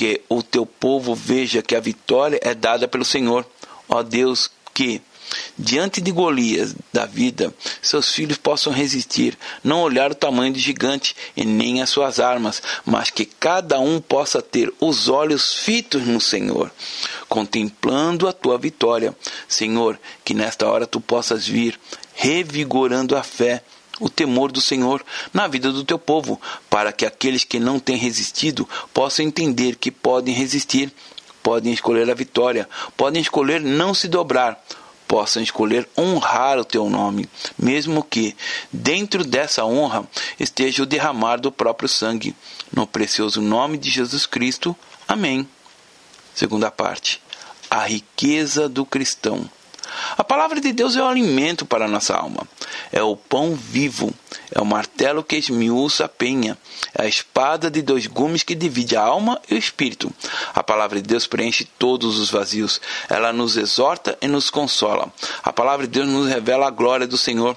que 0.00 0.22
o 0.30 0.42
teu 0.42 0.64
povo 0.64 1.14
veja 1.14 1.60
que 1.60 1.76
a 1.76 1.80
vitória 1.80 2.40
é 2.42 2.54
dada 2.54 2.88
pelo 2.88 3.04
Senhor. 3.04 3.44
Ó 3.86 4.02
Deus, 4.02 4.50
que 4.72 5.02
diante 5.58 6.00
de 6.00 6.10
Golias 6.10 6.74
da 6.90 7.04
vida, 7.04 7.52
seus 7.82 8.10
filhos 8.10 8.38
possam 8.38 8.72
resistir, 8.72 9.36
não 9.62 9.82
olhar 9.82 10.10
o 10.10 10.14
tamanho 10.14 10.54
do 10.54 10.58
gigante 10.58 11.14
e 11.36 11.44
nem 11.44 11.82
as 11.82 11.90
suas 11.90 12.18
armas, 12.18 12.62
mas 12.82 13.10
que 13.10 13.26
cada 13.26 13.78
um 13.78 14.00
possa 14.00 14.40
ter 14.40 14.72
os 14.80 15.10
olhos 15.10 15.52
fitos 15.52 16.06
no 16.06 16.18
Senhor, 16.18 16.72
contemplando 17.28 18.26
a 18.26 18.32
tua 18.32 18.56
vitória. 18.56 19.14
Senhor, 19.46 20.00
que 20.24 20.32
nesta 20.32 20.66
hora 20.66 20.86
tu 20.86 20.98
possas 20.98 21.46
vir 21.46 21.78
revigorando 22.14 23.14
a 23.14 23.22
fé 23.22 23.62
o 24.00 24.08
temor 24.08 24.50
do 24.50 24.60
Senhor 24.60 25.04
na 25.32 25.46
vida 25.46 25.70
do 25.70 25.84
teu 25.84 25.98
povo, 25.98 26.40
para 26.68 26.90
que 26.90 27.06
aqueles 27.06 27.44
que 27.44 27.60
não 27.60 27.78
têm 27.78 27.96
resistido 27.96 28.68
possam 28.92 29.24
entender 29.24 29.76
que 29.76 29.90
podem 29.90 30.34
resistir, 30.34 30.92
podem 31.42 31.72
escolher 31.72 32.10
a 32.10 32.14
vitória, 32.14 32.68
podem 32.96 33.20
escolher 33.20 33.60
não 33.60 33.94
se 33.94 34.08
dobrar, 34.08 34.60
possam 35.06 35.42
escolher 35.42 35.88
honrar 35.98 36.58
o 36.58 36.64
teu 36.64 36.88
nome, 36.88 37.28
mesmo 37.58 38.02
que 38.02 38.36
dentro 38.72 39.24
dessa 39.24 39.64
honra 39.64 40.08
esteja 40.38 40.82
o 40.82 40.86
derramar 40.86 41.36
do 41.36 41.52
próprio 41.52 41.88
sangue. 41.88 42.34
No 42.72 42.86
precioso 42.86 43.42
nome 43.42 43.76
de 43.76 43.90
Jesus 43.90 44.24
Cristo. 44.24 44.74
Amém. 45.08 45.46
Segunda 46.34 46.70
parte. 46.70 47.20
A 47.68 47.84
riqueza 47.84 48.68
do 48.68 48.86
cristão. 48.86 49.50
A 50.16 50.24
palavra 50.24 50.60
de 50.60 50.72
Deus 50.72 50.96
é 50.96 51.02
o 51.02 51.06
alimento 51.06 51.64
para 51.64 51.84
a 51.84 51.88
nossa 51.88 52.14
alma, 52.14 52.46
é 52.92 53.02
o 53.02 53.16
pão 53.16 53.54
vivo, 53.54 54.12
é 54.52 54.60
o 54.60 54.66
martelo 54.66 55.22
que 55.22 55.36
esmiuça 55.36 56.04
a 56.04 56.08
penha, 56.08 56.56
é 56.94 57.04
a 57.04 57.08
espada 57.08 57.70
de 57.70 57.82
dois 57.82 58.06
gumes 58.06 58.42
que 58.42 58.54
divide 58.54 58.96
a 58.96 59.02
alma 59.02 59.40
e 59.48 59.54
o 59.54 59.58
espírito. 59.58 60.12
A 60.54 60.62
palavra 60.62 61.00
de 61.00 61.08
Deus 61.08 61.26
preenche 61.26 61.64
todos 61.78 62.18
os 62.18 62.30
vazios, 62.30 62.80
ela 63.08 63.32
nos 63.32 63.56
exorta 63.56 64.16
e 64.20 64.26
nos 64.26 64.50
consola. 64.50 65.12
A 65.42 65.52
palavra 65.52 65.86
de 65.86 65.92
Deus 65.92 66.08
nos 66.08 66.28
revela 66.28 66.66
a 66.66 66.70
glória 66.70 67.06
do 67.06 67.18
Senhor. 67.18 67.56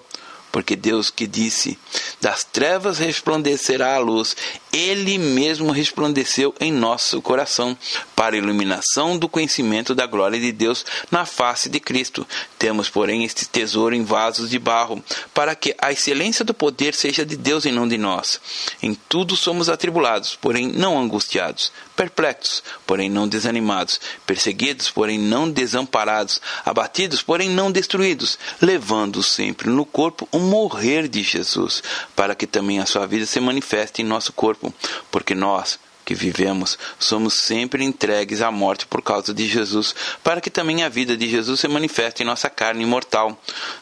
Porque 0.53 0.75
Deus 0.75 1.09
que 1.09 1.25
disse: 1.25 1.79
Das 2.21 2.43
trevas 2.43 2.99
resplandecerá 2.99 3.95
a 3.95 3.97
luz, 3.97 4.35
Ele 4.73 5.19
mesmo 5.19 5.71
resplandeceu 5.71 6.53
em 6.59 6.71
nosso 6.71 7.21
coração, 7.21 7.77
para 8.23 8.37
a 8.37 8.39
iluminação 8.39 9.17
do 9.17 9.27
conhecimento 9.27 9.93
da 9.93 10.05
glória 10.05 10.39
de 10.39 10.53
Deus 10.53 10.85
na 11.11 11.25
face 11.25 11.67
de 11.67 11.77
Cristo. 11.77 12.25
Temos, 12.57 12.89
porém, 12.89 13.25
este 13.25 13.45
tesouro 13.45 13.93
em 13.93 14.05
vasos 14.05 14.49
de 14.49 14.57
barro, 14.57 15.03
para 15.33 15.53
que 15.55 15.75
a 15.77 15.91
excelência 15.91 16.45
do 16.45 16.53
poder 16.53 16.95
seja 16.95 17.25
de 17.25 17.35
Deus 17.35 17.65
e 17.65 17.71
não 17.71 17.85
de 17.85 17.97
nós. 17.97 18.39
Em 18.81 18.95
tudo 18.95 19.35
somos 19.35 19.67
atribulados, 19.67 20.37
porém 20.39 20.69
não 20.69 20.97
angustiados, 20.97 21.69
perplexos, 21.97 22.63
porém 22.87 23.09
não 23.09 23.27
desanimados, 23.27 23.99
perseguidos, 24.25 24.89
porém 24.89 25.19
não 25.19 25.51
desamparados, 25.51 26.39
abatidos, 26.63 27.21
porém 27.21 27.49
não 27.49 27.73
destruídos, 27.73 28.39
levando 28.61 29.21
sempre 29.21 29.69
no 29.69 29.85
corpo 29.85 30.29
o 30.31 30.39
morrer 30.39 31.09
de 31.09 31.21
Jesus, 31.21 31.83
para 32.15 32.35
que 32.35 32.47
também 32.47 32.79
a 32.79 32.85
sua 32.85 33.05
vida 33.05 33.25
se 33.25 33.41
manifeste 33.41 34.01
em 34.01 34.05
nosso 34.05 34.31
corpo, 34.31 34.62
porque 35.11 35.33
nós, 35.33 35.79
que 36.05 36.13
vivemos, 36.13 36.77
somos 36.99 37.33
sempre 37.33 37.83
entregues 37.83 38.41
à 38.41 38.51
morte 38.51 38.85
por 38.85 39.01
causa 39.01 39.33
de 39.33 39.47
Jesus, 39.47 39.95
para 40.23 40.41
que 40.41 40.49
também 40.49 40.83
a 40.83 40.89
vida 40.89 41.15
de 41.15 41.29
Jesus 41.29 41.59
se 41.59 41.67
manifeste 41.67 42.21
em 42.21 42.25
nossa 42.25 42.49
carne 42.49 42.85
mortal, 42.85 43.39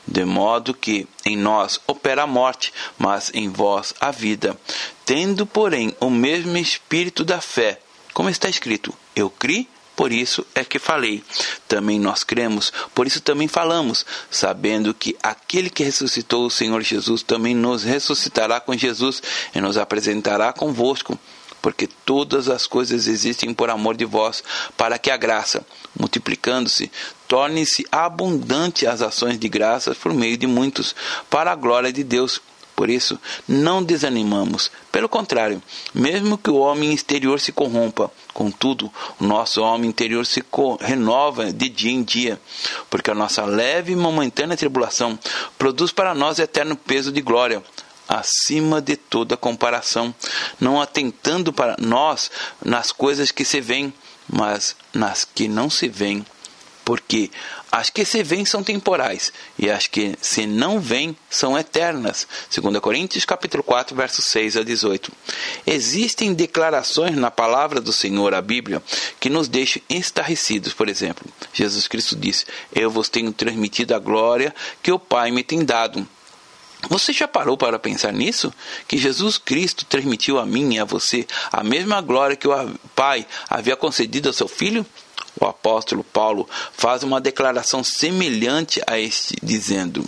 de 0.07 0.23
modo 0.23 0.73
que 0.73 1.07
em 1.25 1.35
nós 1.35 1.79
opera 1.87 2.23
a 2.23 2.27
morte, 2.27 2.71
mas 2.97 3.31
em 3.33 3.49
vós 3.49 3.93
a 3.99 4.11
vida. 4.11 4.57
Tendo, 5.05 5.45
porém, 5.45 5.95
o 5.99 6.09
mesmo 6.09 6.55
espírito 6.57 7.23
da 7.23 7.41
fé, 7.41 7.79
como 8.13 8.29
está 8.29 8.47
escrito: 8.49 8.93
Eu 9.15 9.29
criei 9.29 9.67
por 9.95 10.11
isso 10.11 10.45
é 10.55 10.63
que 10.63 10.79
falei. 10.79 11.23
Também 11.67 11.99
nós 11.99 12.23
cremos, 12.23 12.71
por 12.95 13.07
isso 13.07 13.21
também 13.21 13.47
falamos, 13.47 14.05
sabendo 14.29 14.93
que 14.93 15.15
aquele 15.21 15.69
que 15.69 15.83
ressuscitou 15.83 16.45
o 16.45 16.51
Senhor 16.51 16.81
Jesus 16.81 17.21
também 17.21 17.53
nos 17.53 17.83
ressuscitará 17.83 18.59
com 18.59 18.75
Jesus 18.75 19.21
e 19.53 19.61
nos 19.61 19.77
apresentará 19.77 20.51
convosco. 20.53 21.19
Porque 21.61 21.87
todas 21.87 22.49
as 22.49 22.65
coisas 22.65 23.05
existem 23.05 23.53
por 23.53 23.69
amor 23.69 23.95
de 23.95 24.03
vós, 24.03 24.43
para 24.75 24.97
que 24.97 25.11
a 25.11 25.17
graça, 25.17 25.63
multiplicando-se, 25.97 26.91
torne-se 27.27 27.85
abundante 27.91 28.87
as 28.87 29.03
ações 29.03 29.37
de 29.37 29.47
graças 29.47 29.95
por 29.95 30.11
meio 30.11 30.37
de 30.37 30.47
muitos, 30.47 30.95
para 31.29 31.51
a 31.51 31.55
glória 31.55 31.93
de 31.93 32.03
Deus. 32.03 32.41
Por 32.81 32.89
isso, 32.89 33.19
não 33.47 33.83
desanimamos. 33.83 34.71
Pelo 34.91 35.07
contrário, 35.07 35.61
mesmo 35.93 36.35
que 36.35 36.49
o 36.49 36.55
homem 36.55 36.91
exterior 36.91 37.39
se 37.39 37.51
corrompa, 37.51 38.09
contudo, 38.33 38.91
o 39.19 39.23
nosso 39.23 39.61
homem 39.61 39.87
interior 39.87 40.25
se 40.25 40.43
renova 40.79 41.53
de 41.53 41.69
dia 41.69 41.91
em 41.91 42.01
dia, 42.01 42.41
porque 42.89 43.11
a 43.11 43.13
nossa 43.13 43.45
leve 43.45 43.91
e 43.91 43.95
momentânea 43.95 44.57
tribulação 44.57 45.19
produz 45.59 45.91
para 45.91 46.15
nós 46.15 46.39
eterno 46.39 46.75
peso 46.75 47.11
de 47.11 47.21
glória 47.21 47.61
acima 48.09 48.81
de 48.81 48.95
toda 48.95 49.37
comparação, 49.37 50.11
não 50.59 50.81
atentando 50.81 51.53
para 51.53 51.75
nós 51.79 52.31
nas 52.65 52.91
coisas 52.91 53.29
que 53.29 53.45
se 53.45 53.61
veem, 53.61 53.93
mas 54.27 54.75
nas 54.91 55.23
que 55.23 55.47
não 55.47 55.69
se 55.69 55.87
veem 55.87 56.25
porque 56.91 57.31
as 57.71 57.89
que 57.89 58.03
se 58.03 58.21
vêm 58.21 58.43
são 58.43 58.61
temporais 58.61 59.31
e 59.57 59.69
as 59.69 59.87
que 59.87 60.13
se 60.21 60.45
não 60.45 60.77
vêm 60.77 61.15
são 61.29 61.57
eternas. 61.57 62.27
2 62.53 62.79
Coríntios 62.79 63.23
capítulo 63.23 63.63
4, 63.63 63.95
versos 63.95 64.25
6 64.25 64.57
a 64.57 64.61
18. 64.61 65.09
Existem 65.65 66.33
declarações 66.33 67.15
na 67.15 67.31
palavra 67.31 67.79
do 67.79 67.93
Senhor, 67.93 68.33
a 68.33 68.41
Bíblia, 68.41 68.83
que 69.21 69.29
nos 69.29 69.47
deixam 69.47 69.81
estarrecidos. 69.89 70.73
Por 70.73 70.89
exemplo, 70.89 71.25
Jesus 71.53 71.87
Cristo 71.87 72.13
disse: 72.13 72.45
Eu 72.75 72.91
vos 72.91 73.07
tenho 73.07 73.31
transmitido 73.31 73.95
a 73.95 73.99
glória 73.99 74.53
que 74.83 74.91
o 74.91 74.99
Pai 74.99 75.31
me 75.31 75.45
tem 75.45 75.63
dado. 75.63 76.05
Você 76.89 77.13
já 77.13 77.25
parou 77.25 77.55
para 77.55 77.79
pensar 77.79 78.11
nisso? 78.11 78.53
Que 78.85 78.97
Jesus 78.97 79.37
Cristo 79.37 79.85
transmitiu 79.85 80.37
a 80.37 80.45
mim 80.45 80.73
e 80.73 80.79
a 80.79 80.83
você 80.83 81.25
a 81.53 81.63
mesma 81.63 82.01
glória 82.01 82.35
que 82.35 82.49
o 82.49 82.79
Pai 82.93 83.25
havia 83.49 83.77
concedido 83.77 84.27
ao 84.27 84.33
seu 84.33 84.49
Filho? 84.49 84.85
O 85.41 85.47
apóstolo 85.47 86.03
Paulo 86.03 86.47
faz 86.71 87.01
uma 87.01 87.19
declaração 87.19 87.83
semelhante 87.83 88.79
a 88.85 88.99
este, 88.99 89.35
dizendo: 89.41 90.05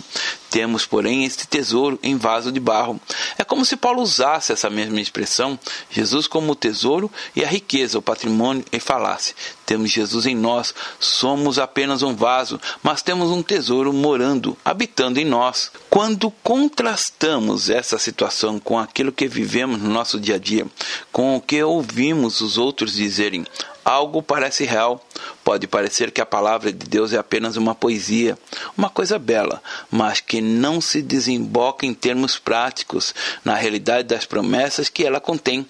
Temos, 0.48 0.86
porém, 0.86 1.24
este 1.24 1.44
tesouro 1.44 1.98
em 2.04 2.16
vaso 2.16 2.52
de 2.52 2.60
barro. 2.60 3.00
É 3.36 3.42
como 3.42 3.64
se 3.64 3.76
Paulo 3.76 4.00
usasse 4.00 4.52
essa 4.52 4.70
mesma 4.70 5.00
expressão, 5.00 5.58
Jesus 5.90 6.28
como 6.28 6.52
o 6.52 6.54
tesouro 6.54 7.10
e 7.34 7.44
a 7.44 7.48
riqueza, 7.48 7.98
o 7.98 8.02
patrimônio, 8.02 8.64
e 8.70 8.78
falasse: 8.78 9.34
Temos 9.66 9.90
Jesus 9.90 10.24
em 10.24 10.36
nós, 10.36 10.72
somos 11.00 11.58
apenas 11.58 12.02
um 12.02 12.14
vaso, 12.14 12.60
mas 12.80 13.02
temos 13.02 13.28
um 13.30 13.42
tesouro 13.42 13.92
morando, 13.92 14.56
habitando 14.64 15.18
em 15.18 15.24
nós. 15.24 15.68
Quando 15.90 16.30
contrastamos 16.44 17.68
essa 17.68 17.98
situação 17.98 18.60
com 18.60 18.78
aquilo 18.78 19.10
que 19.10 19.26
vivemos 19.26 19.82
no 19.82 19.90
nosso 19.90 20.20
dia 20.20 20.36
a 20.36 20.38
dia, 20.38 20.64
com 21.10 21.34
o 21.34 21.40
que 21.40 21.60
ouvimos 21.60 22.40
os 22.40 22.56
outros 22.56 22.92
dizerem, 22.92 23.44
algo 23.84 24.22
parece 24.22 24.64
real. 24.64 25.04
Pode 25.44 25.66
parecer 25.66 26.10
que 26.10 26.20
a 26.20 26.26
palavra 26.26 26.72
de 26.72 26.86
Deus 26.86 27.12
é 27.12 27.18
apenas 27.18 27.56
uma 27.56 27.74
poesia, 27.74 28.38
uma 28.76 28.88
coisa 28.88 29.18
bela, 29.18 29.62
mas 29.90 30.20
que 30.20 30.40
não 30.40 30.80
se 30.80 31.02
desemboca 31.02 31.84
em 31.84 31.92
termos 31.92 32.38
práticos, 32.38 33.14
na 33.44 33.54
realidade 33.54 34.08
das 34.08 34.24
promessas 34.24 34.88
que 34.88 35.04
ela 35.04 35.20
contém. 35.20 35.66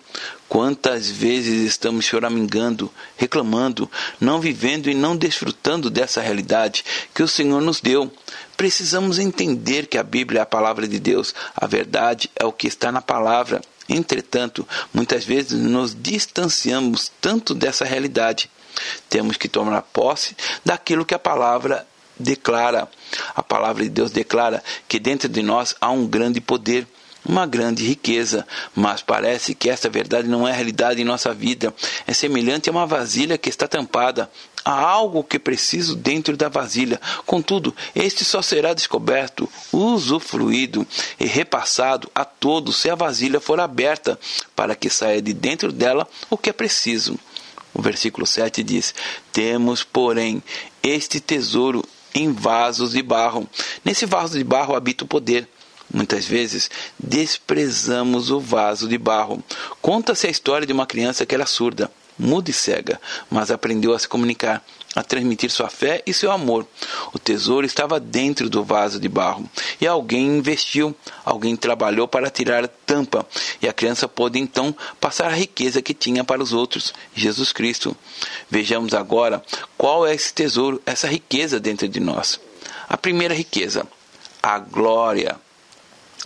Quantas 0.49 1.11
vezes 1.11 1.63
estamos 1.63 2.05
choramingando, 2.05 2.91
reclamando, 3.17 3.91
não 4.21 4.41
vivendo 4.41 4.89
e 4.89 4.95
não 4.95 5.17
desfrutando 5.17 5.91
dessa 5.91 6.21
realidade 6.21 6.85
que 7.13 7.23
o 7.23 7.29
Senhor 7.29 7.61
nos 7.61 7.81
deu? 7.81 8.13
Precisamos 8.57 9.19
entender 9.19 9.87
que 9.87 9.99
a 9.99 10.03
Bíblia 10.05 10.41
é 10.41 10.43
a 10.43 10.47
palavra 10.47 10.87
de 10.87 11.01
Deus, 11.01 11.35
a 11.57 11.67
verdade 11.67 12.31
é 12.37 12.45
o 12.45 12.53
que 12.53 12.69
está 12.69 12.93
na 12.93 13.03
palavra 13.03 13.61
Entretanto, 13.89 14.67
muitas 14.93 15.25
vezes 15.25 15.53
nos 15.53 15.95
distanciamos 15.95 17.11
tanto 17.21 17.55
dessa 17.55 17.85
realidade. 17.85 18.51
Temos 19.09 19.37
que 19.37 19.49
tomar 19.49 19.83
posse 19.83 20.37
daquilo 20.65 21.05
que 21.05 21.15
a 21.15 21.19
palavra 21.19 21.87
declara. 22.19 22.89
A 23.35 23.43
palavra 23.43 23.83
de 23.83 23.91
Deus 23.91 24.11
declara 24.11 24.63
que 24.89 24.99
dentro 24.99 25.29
de 25.29 25.43
nós 25.43 25.75
há 25.81 25.91
um 25.91 26.07
grande 26.07 26.41
poder 26.41 26.87
uma 27.25 27.47
grande 27.47 27.87
riqueza, 27.87 28.47
mas 28.75 29.01
parece 29.01 29.55
que 29.55 29.71
essa 29.71 29.89
verdade 29.89 30.29
não 30.29 30.47
é 30.47 30.53
realidade 30.53 31.01
em 31.01 31.05
nossa 31.05 31.33
vida. 31.33 31.75
É 32.07 32.13
semelhante 32.13 32.69
a 32.69 32.73
uma 32.73 32.87
vasilha 32.87 33.39
que 33.39 33.49
está 33.49 33.67
tampada. 33.67 34.31
Há 34.65 34.81
algo 34.81 35.23
que 35.23 35.39
preciso 35.39 35.95
dentro 35.95 36.37
da 36.37 36.49
vasilha. 36.49 37.01
Contudo, 37.27 37.75
este 37.95 38.25
só 38.25 38.41
será 38.41 38.73
descoberto, 38.73 39.49
usufruído 39.73 40.87
e 41.21 41.27
repassado 41.27 42.11
a 42.15 42.25
todos 42.25 42.77
se 42.77 42.89
a 42.89 42.95
vasilha 42.95 43.41
for 43.41 43.61
aberta, 43.61 44.19
para 44.57 44.75
que 44.75 44.89
saia 44.89 45.21
de 45.21 45.35
dentro 45.35 45.71
dela 45.71 46.09
o 46.31 46.39
que 46.39 46.51
é 46.51 46.53
preciso. 46.53 47.19
O 47.75 47.83
versículo 47.83 48.27
7 48.27 48.63
diz: 48.63 48.95
Temos, 49.33 49.83
porém, 49.83 50.43
este 50.83 51.21
tesouro 51.21 51.85
em 52.15 52.33
vasos 52.33 52.93
de 52.93 53.03
barro. 53.03 53.49
Nesse 53.85 54.07
vaso 54.07 54.39
de 54.39 54.45
barro 54.45 54.77
habita 54.77 55.05
o 55.05 55.09
poder. 55.09 55.49
Muitas 55.95 56.27
vezes 56.27 56.69
desprezamos 56.99 58.29
o 58.33 58.41
vaso 58.41 58.89
de 58.89 58.99
barro. 58.99 59.41
Conta-se 59.81 60.27
a 60.27 60.31
história 60.31 60.67
de 60.67 60.73
uma 60.73 60.87
criança 60.87 61.25
que 61.25 61.33
era 61.33 61.47
surda, 61.47 61.89
muda 62.19 62.51
e 62.51 62.53
cega, 62.53 63.01
mas 63.31 63.49
aprendeu 63.49 63.95
a 63.95 63.99
se 64.01 64.09
comunicar, 64.09 64.61
a 64.97 65.05
transmitir 65.05 65.53
sua 65.53 65.69
fé 65.69 66.03
e 66.05 66.13
seu 66.13 66.33
amor. 66.33 66.67
O 67.13 67.19
tesouro 67.21 67.65
estava 67.65 68.01
dentro 68.01 68.51
do 68.51 68.65
vaso 68.65 68.99
de 68.99 69.09
barro 69.09 69.49
e 69.81 69.87
alguém 69.87 70.39
investiu, 70.39 70.97
alguém 71.25 71.55
trabalhou 71.55 72.09
para 72.09 72.29
tirar 72.29 72.65
a 72.65 72.69
tampa 72.69 73.25
e 73.63 73.69
a 73.69 73.73
criança 73.73 74.09
pôde 74.09 74.41
então 74.41 74.75
passar 75.01 75.29
a 75.29 75.37
riqueza 75.37 75.81
que 75.81 75.95
tinha 75.95 76.25
para 76.25 76.43
os 76.43 76.53
outros, 76.53 76.93
Jesus 77.15 77.53
Cristo. 77.53 77.97
Vejamos 78.51 78.95
agora 78.95 79.41
qual 79.79 80.05
é 80.05 80.13
esse 80.13 80.35
tesouro, 80.35 80.83
essa 80.85 81.07
riqueza 81.07 81.61
dentro 81.61 81.87
de 81.87 82.01
nós. 82.01 82.41
A 82.89 82.97
primeira 82.97 83.33
riqueza, 83.33 83.87
a 84.43 84.59
glória 84.59 85.39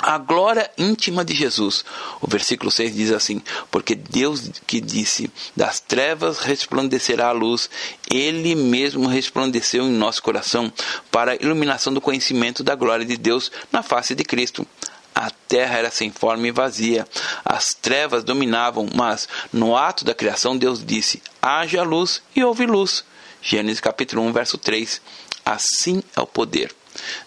a 0.00 0.16
glória 0.16 0.70
íntima 0.78 1.24
de 1.24 1.34
Jesus. 1.34 1.84
O 2.20 2.28
versículo 2.28 2.70
6 2.70 2.94
diz 2.94 3.10
assim: 3.10 3.42
Porque 3.70 3.94
Deus 3.94 4.48
que 4.66 4.80
disse: 4.80 5.30
Das 5.56 5.80
trevas 5.80 6.38
resplandecerá 6.38 7.28
a 7.28 7.32
luz, 7.32 7.68
Ele 8.10 8.54
mesmo 8.54 9.08
resplandeceu 9.08 9.84
em 9.84 9.92
nosso 9.92 10.22
coração 10.22 10.72
para 11.10 11.32
a 11.32 11.34
iluminação 11.36 11.92
do 11.92 12.00
conhecimento 12.00 12.62
da 12.62 12.74
glória 12.74 13.04
de 13.04 13.16
Deus 13.16 13.50
na 13.72 13.82
face 13.82 14.14
de 14.14 14.24
Cristo. 14.24 14.66
A 15.14 15.30
terra 15.30 15.78
era 15.78 15.90
sem 15.90 16.12
forma 16.12 16.46
e 16.46 16.52
vazia, 16.52 17.04
as 17.44 17.74
trevas 17.74 18.22
dominavam, 18.22 18.88
mas 18.94 19.28
no 19.52 19.76
ato 19.76 20.04
da 20.04 20.14
criação 20.14 20.56
Deus 20.56 20.84
disse: 20.84 21.20
Haja 21.42 21.82
luz 21.82 22.22
e 22.36 22.44
houve 22.44 22.66
luz. 22.66 23.04
Gênesis 23.42 23.80
capítulo 23.80 24.22
1, 24.22 24.32
verso 24.32 24.58
3. 24.58 25.00
Assim 25.44 26.02
é 26.14 26.20
o 26.20 26.26
poder. 26.26 26.77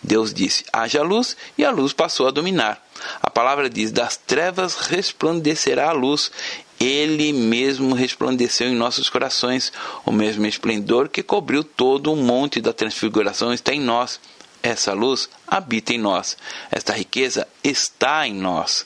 Deus 0.02 0.34
disse: 0.34 0.66
haja 0.72 1.02
luz, 1.02 1.36
e 1.58 1.66
a 1.66 1.72
luz 1.72 1.94
passou 1.94 2.28
a 2.28 2.32
dominar. 2.32 2.84
A 3.22 3.30
palavra 3.30 3.70
diz: 3.70 3.92
das 3.92 4.18
trevas 4.18 4.76
resplandecerá 4.76 5.90
a 5.90 5.94
luz. 5.94 6.32
Ele 6.80 7.32
mesmo 7.32 7.94
resplandeceu 7.94 8.68
em 8.68 8.76
nossos 8.76 9.08
corações. 9.08 9.72
O 10.04 10.12
mesmo 10.12 10.48
esplendor 10.48 11.10
que 11.10 11.22
cobriu 11.22 11.64
todo 11.64 12.12
o 12.12 12.16
monte 12.16 12.60
da 12.60 12.74
transfiguração 12.74 13.54
está 13.54 13.72
em 13.72 13.80
nós. 13.80 14.20
Essa 14.64 14.94
luz 14.94 15.30
habita 15.48 15.94
em 15.94 16.00
nós. 16.00 16.36
Esta 16.72 16.94
riqueza 16.94 17.48
está 17.64 18.28
em 18.28 18.34
nós. 18.34 18.86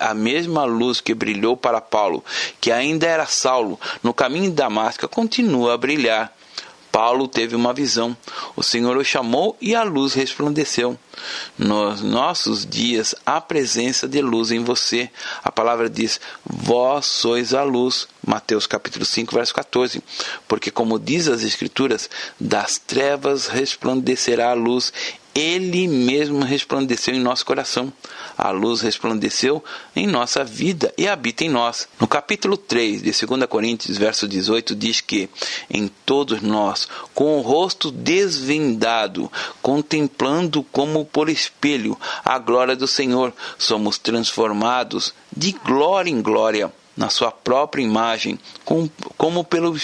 A 0.00 0.12
mesma 0.12 0.64
luz 0.64 1.00
que 1.00 1.14
brilhou 1.14 1.56
para 1.56 1.80
Paulo, 1.80 2.24
que 2.60 2.70
ainda 2.70 3.06
era 3.06 3.26
Saulo, 3.26 3.80
no 4.02 4.12
caminho 4.12 4.50
de 4.50 4.56
Damasco, 4.56 5.08
continua 5.08 5.74
a 5.74 5.78
brilhar. 5.78 6.36
Paulo 6.90 7.28
teve 7.28 7.54
uma 7.54 7.72
visão. 7.72 8.16
O 8.56 8.62
Senhor 8.62 8.96
o 8.96 9.04
chamou 9.04 9.56
e 9.60 9.74
a 9.74 9.82
luz 9.82 10.14
resplandeceu. 10.14 10.98
Nos 11.56 12.02
nossos 12.02 12.64
dias 12.64 13.14
há 13.24 13.40
presença 13.40 14.08
de 14.08 14.20
luz 14.20 14.50
em 14.50 14.62
você. 14.62 15.10
A 15.42 15.50
palavra 15.50 15.88
diz: 15.88 16.20
Vós 16.44 17.06
sois 17.06 17.54
a 17.54 17.62
luz. 17.62 18.08
Mateus 18.26 18.66
capítulo 18.66 19.04
5, 19.04 19.34
verso 19.34 19.54
14. 19.54 20.02
Porque 20.46 20.70
como 20.70 20.98
diz 20.98 21.28
as 21.28 21.42
escrituras, 21.42 22.10
das 22.38 22.78
trevas 22.78 23.46
resplandecerá 23.46 24.50
a 24.50 24.54
luz 24.54 24.92
ele 25.38 25.86
mesmo 25.86 26.44
resplandeceu 26.44 27.14
em 27.14 27.20
nosso 27.20 27.46
coração. 27.46 27.92
A 28.36 28.50
luz 28.50 28.80
resplandeceu 28.80 29.62
em 29.94 30.04
nossa 30.04 30.42
vida 30.42 30.92
e 30.98 31.06
habita 31.06 31.44
em 31.44 31.48
nós. 31.48 31.88
No 32.00 32.08
capítulo 32.08 32.56
3 32.56 33.02
de 33.02 33.26
2 33.26 33.46
Coríntios, 33.46 33.96
verso 33.96 34.26
18, 34.26 34.74
diz 34.74 35.00
que 35.00 35.30
em 35.70 35.86
todos 36.04 36.42
nós, 36.42 36.88
com 37.14 37.38
o 37.38 37.40
rosto 37.40 37.92
desvendado, 37.92 39.30
contemplando 39.62 40.64
como 40.72 41.04
por 41.04 41.28
espelho 41.28 41.96
a 42.24 42.36
glória 42.38 42.74
do 42.74 42.88
Senhor, 42.88 43.32
somos 43.56 43.96
transformados 43.96 45.14
de 45.34 45.52
glória 45.52 46.10
em 46.10 46.20
glória 46.20 46.72
na 46.96 47.10
sua 47.10 47.30
própria 47.30 47.80
imagem, 47.80 48.40
como 49.16 49.44
pelo 49.44 49.76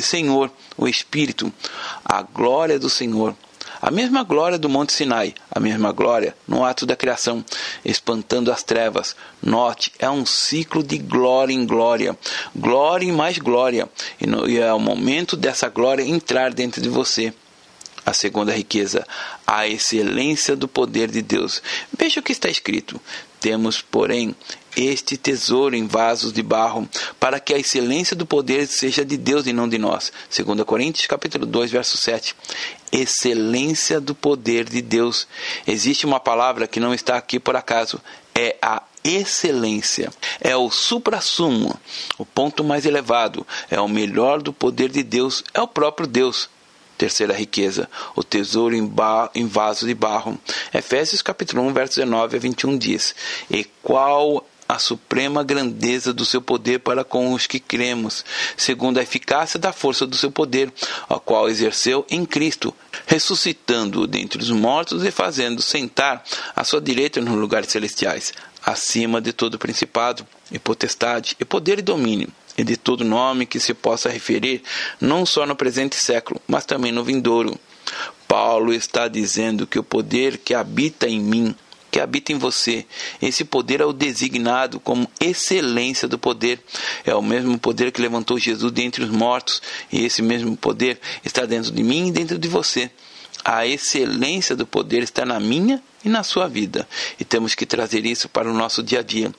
Senhor, 0.00 0.50
o 0.78 0.88
Espírito, 0.88 1.52
a 2.02 2.22
glória 2.22 2.78
do 2.78 2.88
Senhor 2.88 3.36
a 3.84 3.90
mesma 3.90 4.22
glória 4.22 4.58
do 4.58 4.66
Monte 4.66 4.94
Sinai, 4.94 5.34
a 5.50 5.60
mesma 5.60 5.92
glória 5.92 6.34
no 6.48 6.64
ato 6.64 6.86
da 6.86 6.96
criação, 6.96 7.44
espantando 7.84 8.50
as 8.50 8.62
trevas. 8.62 9.14
Note, 9.42 9.92
é 9.98 10.08
um 10.08 10.24
ciclo 10.24 10.82
de 10.82 10.96
glória 10.96 11.52
em 11.52 11.66
glória, 11.66 12.16
glória 12.56 13.04
em 13.04 13.12
mais 13.12 13.36
glória, 13.36 13.86
e, 14.18 14.26
no, 14.26 14.48
e 14.48 14.58
é 14.58 14.72
o 14.72 14.80
momento 14.80 15.36
dessa 15.36 15.68
glória 15.68 16.02
entrar 16.02 16.54
dentro 16.54 16.80
de 16.80 16.88
você. 16.88 17.34
A 18.06 18.14
segunda 18.14 18.52
riqueza, 18.52 19.06
a 19.46 19.68
excelência 19.68 20.56
do 20.56 20.66
poder 20.66 21.10
de 21.10 21.20
Deus. 21.20 21.62
Veja 21.94 22.20
o 22.20 22.22
que 22.22 22.32
está 22.32 22.48
escrito: 22.48 22.98
temos, 23.44 23.82
porém, 23.82 24.34
este 24.74 25.18
tesouro 25.18 25.76
em 25.76 25.86
vasos 25.86 26.32
de 26.32 26.42
barro, 26.42 26.88
para 27.20 27.38
que 27.38 27.52
a 27.52 27.58
excelência 27.58 28.16
do 28.16 28.24
poder 28.24 28.66
seja 28.66 29.04
de 29.04 29.18
Deus 29.18 29.46
e 29.46 29.52
não 29.52 29.68
de 29.68 29.76
nós. 29.76 30.10
2 30.34 30.62
Coríntios 30.62 31.06
capítulo 31.06 31.44
2, 31.44 31.70
verso 31.70 31.98
7. 31.98 32.34
Excelência 32.90 34.00
do 34.00 34.14
poder 34.14 34.64
de 34.64 34.80
Deus. 34.80 35.28
Existe 35.66 36.06
uma 36.06 36.18
palavra 36.18 36.66
que 36.66 36.80
não 36.80 36.94
está 36.94 37.18
aqui 37.18 37.38
por 37.38 37.54
acaso, 37.54 38.00
é 38.34 38.56
a 38.62 38.82
excelência. 39.04 40.10
É 40.40 40.56
o 40.56 40.70
suprassumo, 40.70 41.78
o 42.16 42.24
ponto 42.24 42.64
mais 42.64 42.86
elevado, 42.86 43.46
é 43.70 43.78
o 43.78 43.86
melhor 43.86 44.40
do 44.40 44.54
poder 44.54 44.88
de 44.88 45.02
Deus, 45.02 45.44
é 45.52 45.60
o 45.60 45.68
próprio 45.68 46.06
Deus. 46.06 46.48
Terceira 46.96 47.34
riqueza, 47.34 47.88
o 48.14 48.22
tesouro 48.22 48.74
em, 48.74 48.90
em 49.34 49.46
vaso 49.46 49.86
de 49.86 49.94
barro. 49.94 50.38
Efésios 50.72 51.22
capítulo 51.22 51.62
1, 51.62 51.72
verso 51.72 51.96
19 51.96 52.36
a 52.36 52.40
21 52.40 52.78
diz: 52.78 53.14
E 53.50 53.64
qual 53.82 54.44
a 54.68 54.78
suprema 54.78 55.42
grandeza 55.44 56.12
do 56.12 56.24
seu 56.24 56.40
poder 56.40 56.80
para 56.80 57.04
com 57.04 57.32
os 57.32 57.46
que 57.46 57.60
cremos, 57.60 58.24
segundo 58.56 58.98
a 58.98 59.02
eficácia 59.02 59.58
da 59.58 59.72
força 59.72 60.06
do 60.06 60.16
seu 60.16 60.30
poder, 60.30 60.72
a 61.08 61.18
qual 61.18 61.48
exerceu 61.48 62.06
em 62.10 62.24
Cristo, 62.24 62.74
ressuscitando-o 63.06 64.06
dentre 64.06 64.40
os 64.40 64.50
mortos 64.50 65.04
e 65.04 65.10
fazendo 65.10 65.60
sentar 65.62 66.24
à 66.56 66.64
sua 66.64 66.80
direita 66.80 67.20
nos 67.20 67.36
lugares 67.36 67.70
celestiais, 67.70 68.32
acima 68.64 69.20
de 69.20 69.32
todo 69.32 69.58
principado, 69.58 70.26
e 70.50 70.58
potestade, 70.58 71.36
e 71.40 71.44
poder 71.44 71.78
e 71.78 71.82
domínio, 71.82 72.28
e 72.56 72.64
de 72.64 72.76
todo 72.76 73.04
nome 73.04 73.46
que 73.46 73.60
se 73.60 73.74
possa 73.74 74.08
referir, 74.08 74.62
não 75.00 75.26
só 75.26 75.46
no 75.46 75.56
presente 75.56 75.96
século, 75.96 76.40
mas 76.46 76.64
também 76.64 76.92
no 76.92 77.04
vindouro. 77.04 77.58
Paulo 78.26 78.72
está 78.72 79.08
dizendo 79.08 79.66
que 79.66 79.78
o 79.78 79.84
poder 79.84 80.38
que 80.38 80.54
habita 80.54 81.06
em 81.08 81.20
mim, 81.20 81.54
que 81.90 82.00
habita 82.00 82.32
em 82.32 82.38
você, 82.38 82.84
esse 83.22 83.44
poder 83.44 83.80
é 83.80 83.84
o 83.84 83.92
designado 83.92 84.80
como 84.80 85.08
excelência 85.20 86.08
do 86.08 86.18
poder. 86.18 86.60
É 87.04 87.14
o 87.14 87.22
mesmo 87.22 87.56
poder 87.56 87.92
que 87.92 88.02
levantou 88.02 88.36
Jesus 88.36 88.72
dentre 88.72 89.04
os 89.04 89.10
mortos, 89.10 89.62
e 89.92 90.04
esse 90.04 90.20
mesmo 90.20 90.56
poder 90.56 90.98
está 91.24 91.46
dentro 91.46 91.70
de 91.70 91.82
mim 91.84 92.08
e 92.08 92.10
dentro 92.10 92.36
de 92.36 92.48
você. 92.48 92.90
A 93.44 93.64
excelência 93.64 94.56
do 94.56 94.66
poder 94.66 95.04
está 95.04 95.24
na 95.24 95.38
minha 95.38 95.80
e 96.04 96.08
na 96.08 96.24
sua 96.24 96.48
vida, 96.48 96.88
e 97.20 97.24
temos 97.24 97.54
que 97.54 97.64
trazer 97.64 98.04
isso 98.04 98.28
para 98.28 98.50
o 98.50 98.54
nosso 98.54 98.82
dia 98.82 98.98
a 98.98 99.02
dia. 99.02 99.32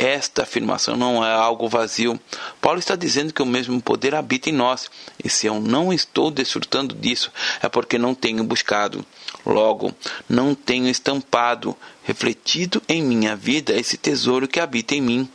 Esta 0.00 0.44
afirmação 0.44 0.96
não 0.96 1.22
é 1.22 1.30
algo 1.30 1.68
vazio. 1.68 2.18
Paulo 2.58 2.78
está 2.78 2.96
dizendo 2.96 3.34
que 3.34 3.42
o 3.42 3.46
mesmo 3.46 3.82
poder 3.82 4.14
habita 4.14 4.48
em 4.48 4.52
nós, 4.52 4.90
e 5.22 5.28
se 5.28 5.46
eu 5.46 5.60
não 5.60 5.92
estou 5.92 6.30
desfrutando 6.30 6.94
disso, 6.94 7.30
é 7.62 7.68
porque 7.68 7.98
não 7.98 8.14
tenho 8.14 8.42
buscado. 8.42 9.04
Logo, 9.44 9.94
não 10.26 10.54
tenho 10.54 10.88
estampado, 10.88 11.76
refletido 12.02 12.80
em 12.88 13.02
minha 13.02 13.36
vida 13.36 13.78
esse 13.78 13.98
tesouro 13.98 14.48
que 14.48 14.58
habita 14.58 14.94
em 14.94 15.02
mim. 15.02 15.28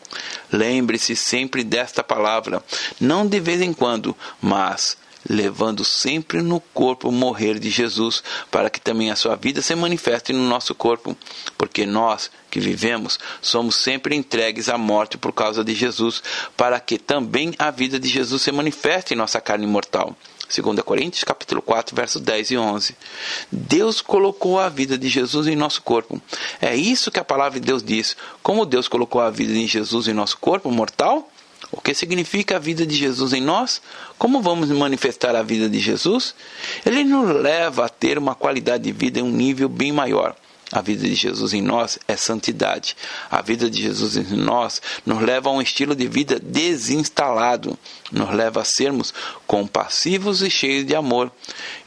Lembre-se 0.52 1.16
sempre 1.16 1.64
desta 1.64 2.04
palavra, 2.04 2.64
não 3.00 3.28
de 3.28 3.40
vez 3.40 3.62
em 3.62 3.72
quando, 3.72 4.18
mas 4.42 4.98
levando 5.28 5.84
sempre 5.84 6.42
no 6.42 6.60
corpo 6.60 7.10
o 7.10 7.12
morrer 7.12 7.60
de 7.60 7.70
Jesus, 7.70 8.24
para 8.52 8.70
que 8.70 8.80
também 8.80 9.12
a 9.12 9.16
sua 9.16 9.36
vida 9.36 9.62
se 9.62 9.76
manifeste 9.76 10.32
no 10.32 10.48
nosso 10.48 10.76
corpo, 10.76 11.18
porque 11.58 11.86
nós 11.86 12.30
que 12.50 12.60
vivemos 12.60 13.20
somos 13.42 13.76
sempre 13.76 14.16
entregues 14.16 14.70
à 14.70 14.78
morte 14.78 15.18
por 15.18 15.34
causa 15.34 15.64
de 15.64 15.74
Jesus, 15.74 16.22
para 16.56 16.80
que 16.80 16.98
também 16.98 17.54
a 17.58 17.72
vida 17.72 18.00
de 18.00 18.08
Jesus 18.08 18.42
se 18.42 18.52
manifeste 18.52 19.14
em 19.14 19.18
nossa 19.18 19.42
carne 19.42 19.68
mortal. 19.68 20.16
2 20.48 20.80
Coríntios 20.82 21.24
capítulo 21.24 21.62
4, 21.62 21.96
versos 21.96 22.22
10 22.22 22.52
e 22.52 22.58
11. 22.58 22.96
Deus 23.52 24.00
colocou 24.00 24.60
a 24.60 24.70
vida 24.70 24.98
de 24.98 25.10
Jesus 25.10 25.48
em 25.48 25.56
nosso 25.56 25.82
corpo. 25.82 26.22
É 26.62 26.76
isso 26.76 27.10
que 27.10 27.20
a 27.20 27.24
palavra 27.24 27.60
de 27.60 27.66
Deus 27.66 27.84
diz. 27.84 28.16
Como 28.44 28.66
Deus 28.66 28.88
colocou 28.88 29.22
a 29.22 29.30
vida 29.30 29.52
de 29.52 29.66
Jesus 29.66 30.08
em 30.08 30.14
nosso 30.14 30.38
corpo 30.38 30.70
mortal, 30.70 31.30
o 31.72 31.82
que 31.82 31.94
significa 31.94 32.56
a 32.56 32.60
vida 32.60 32.86
de 32.86 32.96
Jesus 32.96 33.34
em 33.34 33.42
nós? 33.42 33.82
Como 34.18 34.42
vamos 34.42 34.70
manifestar 34.70 35.36
a 35.36 35.44
vida 35.44 35.70
de 35.70 35.80
Jesus? 35.80 36.36
Ele 36.86 37.04
nos 37.04 37.30
leva 37.42 37.86
a 37.86 37.90
ter 37.90 38.18
uma 38.18 38.36
qualidade 38.36 38.84
de 38.84 38.92
vida 38.92 39.20
em 39.20 39.24
um 39.24 39.32
nível 39.32 39.68
bem 39.68 39.92
maior. 39.92 40.36
A 40.72 40.82
vida 40.82 41.08
de 41.08 41.14
Jesus 41.14 41.54
em 41.54 41.62
nós 41.62 42.00
é 42.08 42.16
santidade. 42.16 42.98
A 43.30 43.42
vida 43.42 43.70
de 43.70 43.82
Jesus 43.82 44.18
em 44.18 44.36
nós 44.36 44.82
nos 45.06 45.22
leva 45.22 45.50
a 45.50 45.54
um 45.54 45.62
estilo 45.62 45.96
de 45.96 46.08
vida 46.08 46.40
desinstalado, 46.40 47.78
nos 48.12 48.34
leva 48.34 48.62
a 48.62 48.66
sermos 48.66 49.14
compassivos 49.46 50.42
e 50.42 50.50
cheios 50.50 50.86
de 50.86 50.96
amor. 50.96 51.32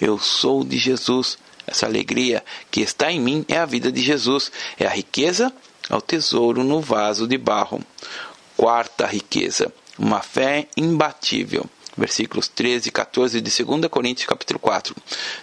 Eu 0.01 0.19
sou 0.19 0.65
de 0.65 0.79
Jesus. 0.79 1.39
Essa 1.67 1.85
alegria 1.85 2.43
que 2.71 2.81
está 2.81 3.13
em 3.13 3.21
mim 3.21 3.45
é 3.47 3.59
a 3.59 3.67
vida 3.67 3.93
de 3.93 4.01
Jesus, 4.01 4.51
é 4.79 4.87
a 4.87 4.91
riqueza, 4.91 5.53
é 5.91 5.95
o 5.95 6.01
tesouro 6.01 6.65
no 6.65 6.81
vaso 6.81 7.27
de 7.27 7.37
barro. 7.37 7.83
Quarta 8.59 9.07
riqueza, 9.07 9.73
uma 9.97 10.21
fé 10.21 10.67
imbatível. 10.77 11.65
Versículos 11.97 12.49
13 12.49 12.89
e 12.89 12.91
14 12.91 13.41
de 13.41 13.65
2 13.65 13.87
Coríntios 13.89 14.27
capítulo 14.27 14.59
4. 14.59 14.97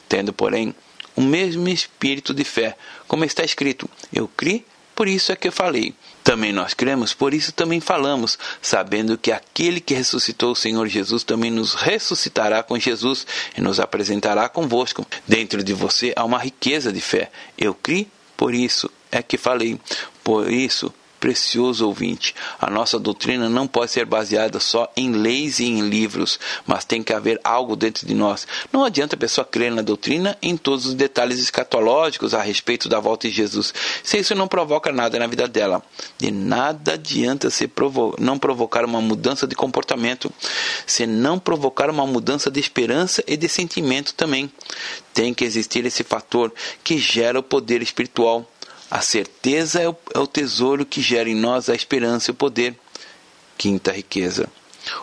Tendo, 0.09 0.33
porém, 0.33 0.75
o 1.15 1.21
mesmo 1.21 1.69
espírito 1.69 2.33
de 2.33 2.43
fé, 2.43 2.75
como 3.07 3.23
está 3.23 3.41
escrito: 3.41 3.89
Eu 4.11 4.27
criei, 4.27 4.65
por 4.93 5.07
isso 5.07 5.31
é 5.31 5.35
que 5.37 5.47
eu 5.47 5.51
falei. 5.53 5.95
Também 6.25 6.51
nós 6.51 6.73
cremos, 6.73 7.13
por 7.13 7.33
isso 7.33 7.53
também 7.53 7.79
falamos, 7.79 8.37
sabendo 8.61 9.17
que 9.17 9.31
aquele 9.31 9.79
que 9.79 9.93
ressuscitou 9.93 10.51
o 10.51 10.55
Senhor 10.55 10.85
Jesus 10.89 11.23
também 11.23 11.49
nos 11.49 11.73
ressuscitará 11.73 12.63
com 12.63 12.77
Jesus 12.77 13.25
e 13.57 13.61
nos 13.61 13.79
apresentará 13.79 14.49
convosco. 14.49 15.07
Dentro 15.25 15.63
de 15.63 15.71
você 15.71 16.11
há 16.17 16.25
uma 16.25 16.37
riqueza 16.37 16.91
de 16.91 16.99
fé. 16.99 17.31
Eu 17.57 17.73
criei, 17.73 18.09
por 18.35 18.53
isso 18.53 18.91
é 19.09 19.23
que 19.23 19.37
falei. 19.37 19.79
Por 20.21 20.51
isso, 20.51 20.93
precioso 21.25 21.87
ouvinte, 21.87 22.35
a 22.61 22.69
nossa 22.69 22.99
doutrina 22.99 23.49
não 23.49 23.65
pode 23.65 23.89
ser 23.89 24.05
baseada 24.05 24.59
só 24.59 24.87
em 24.95 25.11
leis 25.11 25.57
e 25.57 25.65
em 25.65 25.81
livros, 25.81 26.39
mas 26.67 26.85
tem 26.85 27.01
que 27.01 27.11
haver 27.11 27.41
algo 27.43 27.75
dentro 27.75 28.05
de 28.05 28.13
nós. 28.13 28.47
Não 28.71 28.85
adianta 28.85 29.15
a 29.15 29.17
pessoa 29.17 29.43
crer 29.43 29.71
na 29.71 29.81
doutrina 29.81 30.37
em 30.39 30.55
todos 30.55 30.85
os 30.85 30.93
detalhes 30.93 31.39
escatológicos 31.39 32.35
a 32.35 32.43
respeito 32.43 32.87
da 32.87 32.99
volta 32.99 33.27
de 33.27 33.33
Jesus, 33.33 33.73
se 34.03 34.19
isso 34.19 34.35
não 34.35 34.47
provoca 34.47 34.91
nada 34.91 35.17
na 35.17 35.25
vida 35.25 35.47
dela. 35.47 35.81
De 36.15 36.29
nada 36.29 36.93
adianta 36.93 37.49
se 37.49 37.67
provo 37.67 38.15
não 38.19 38.37
provocar 38.37 38.85
uma 38.85 39.01
mudança 39.01 39.47
de 39.47 39.55
comportamento, 39.55 40.31
se 40.85 41.07
não 41.07 41.39
provocar 41.39 41.89
uma 41.89 42.05
mudança 42.05 42.51
de 42.51 42.59
esperança 42.59 43.23
e 43.25 43.35
de 43.35 43.49
sentimento 43.49 44.13
também. 44.13 44.47
Tem 45.11 45.33
que 45.33 45.43
existir 45.43 45.83
esse 45.87 46.03
fator 46.03 46.53
que 46.83 46.99
gera 46.99 47.39
o 47.39 47.43
poder 47.43 47.81
espiritual. 47.81 48.47
A 48.95 49.01
certeza 49.01 49.81
é 49.81 49.89
o, 49.89 49.95
é 50.13 50.19
o 50.19 50.25
tesouro 50.25 50.85
que 50.85 51.01
gera 51.01 51.29
em 51.29 51.35
nós 51.35 51.67
a 51.67 51.75
esperança 51.75 52.31
e 52.31 52.31
o 52.31 52.33
poder. 52.33 52.79
Quinta 53.57 53.91
riqueza. 53.91 54.47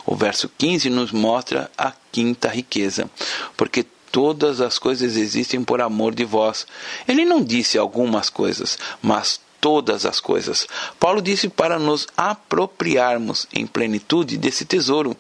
O 0.07 0.17
verso 0.17 0.51
15 0.57 0.89
nos 0.89 1.13
mostra 1.13 1.71
a 1.77 1.93
quinta 2.11 2.49
riqueza, 2.49 3.11
porque 3.55 3.85
todas 4.11 4.63
as 4.63 4.79
coisas 4.79 5.15
existem 5.15 5.63
por 5.63 5.83
amor 5.83 6.15
de 6.15 6.25
vós. 6.25 6.67
Ele 7.07 7.27
não 7.27 7.45
disse 7.45 7.77
algumas 7.77 8.31
coisas, 8.31 8.79
mas 9.03 9.39
todas 9.63 10.05
as 10.05 10.19
coisas. 10.19 10.67
Paulo 10.99 11.23
disse 11.23 11.49
para 11.49 11.79
nos 11.79 12.09
apropriarmos 12.17 13.47
em 13.55 13.65
plenitude 13.65 14.37
desse 14.37 14.65
tesouro, 14.65 15.17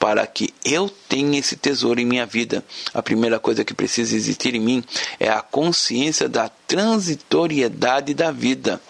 para 0.00 0.26
que 0.26 0.52
eu 0.64 0.90
tenha 1.08 1.38
esse 1.38 1.54
tesouro 1.54 2.00
em 2.00 2.04
minha 2.04 2.26
vida. 2.26 2.64
A 2.92 3.00
primeira 3.00 3.38
coisa 3.38 3.64
que 3.64 3.72
precisa 3.72 4.16
existir 4.16 4.52
em 4.56 4.60
mim 4.60 4.84
é 5.20 5.28
a 5.28 5.40
consciência 5.40 6.28
da 6.28 6.48
transitoriedade 6.48 8.12
da 8.14 8.32
vida. 8.32 8.82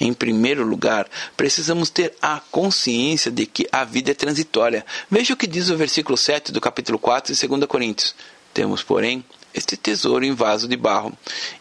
Em 0.00 0.12
primeiro 0.12 0.64
lugar, 0.64 1.08
precisamos 1.36 1.88
ter 1.88 2.14
a 2.20 2.40
consciência 2.50 3.30
de 3.30 3.46
que 3.46 3.68
a 3.70 3.84
vida 3.84 4.10
é 4.10 4.14
transitória. 4.14 4.84
Veja 5.08 5.34
o 5.34 5.36
que 5.36 5.46
diz 5.46 5.70
o 5.70 5.76
versículo 5.76 6.18
7 6.18 6.50
do 6.50 6.60
capítulo 6.60 6.98
4 6.98 7.32
de 7.32 7.46
2 7.46 7.66
Coríntios. 7.66 8.16
Temos, 8.52 8.82
porém, 8.82 9.24
este 9.54 9.76
tesouro 9.76 10.24
em 10.24 10.34
vaso 10.34 10.66
de 10.68 10.76
barro. 10.76 11.12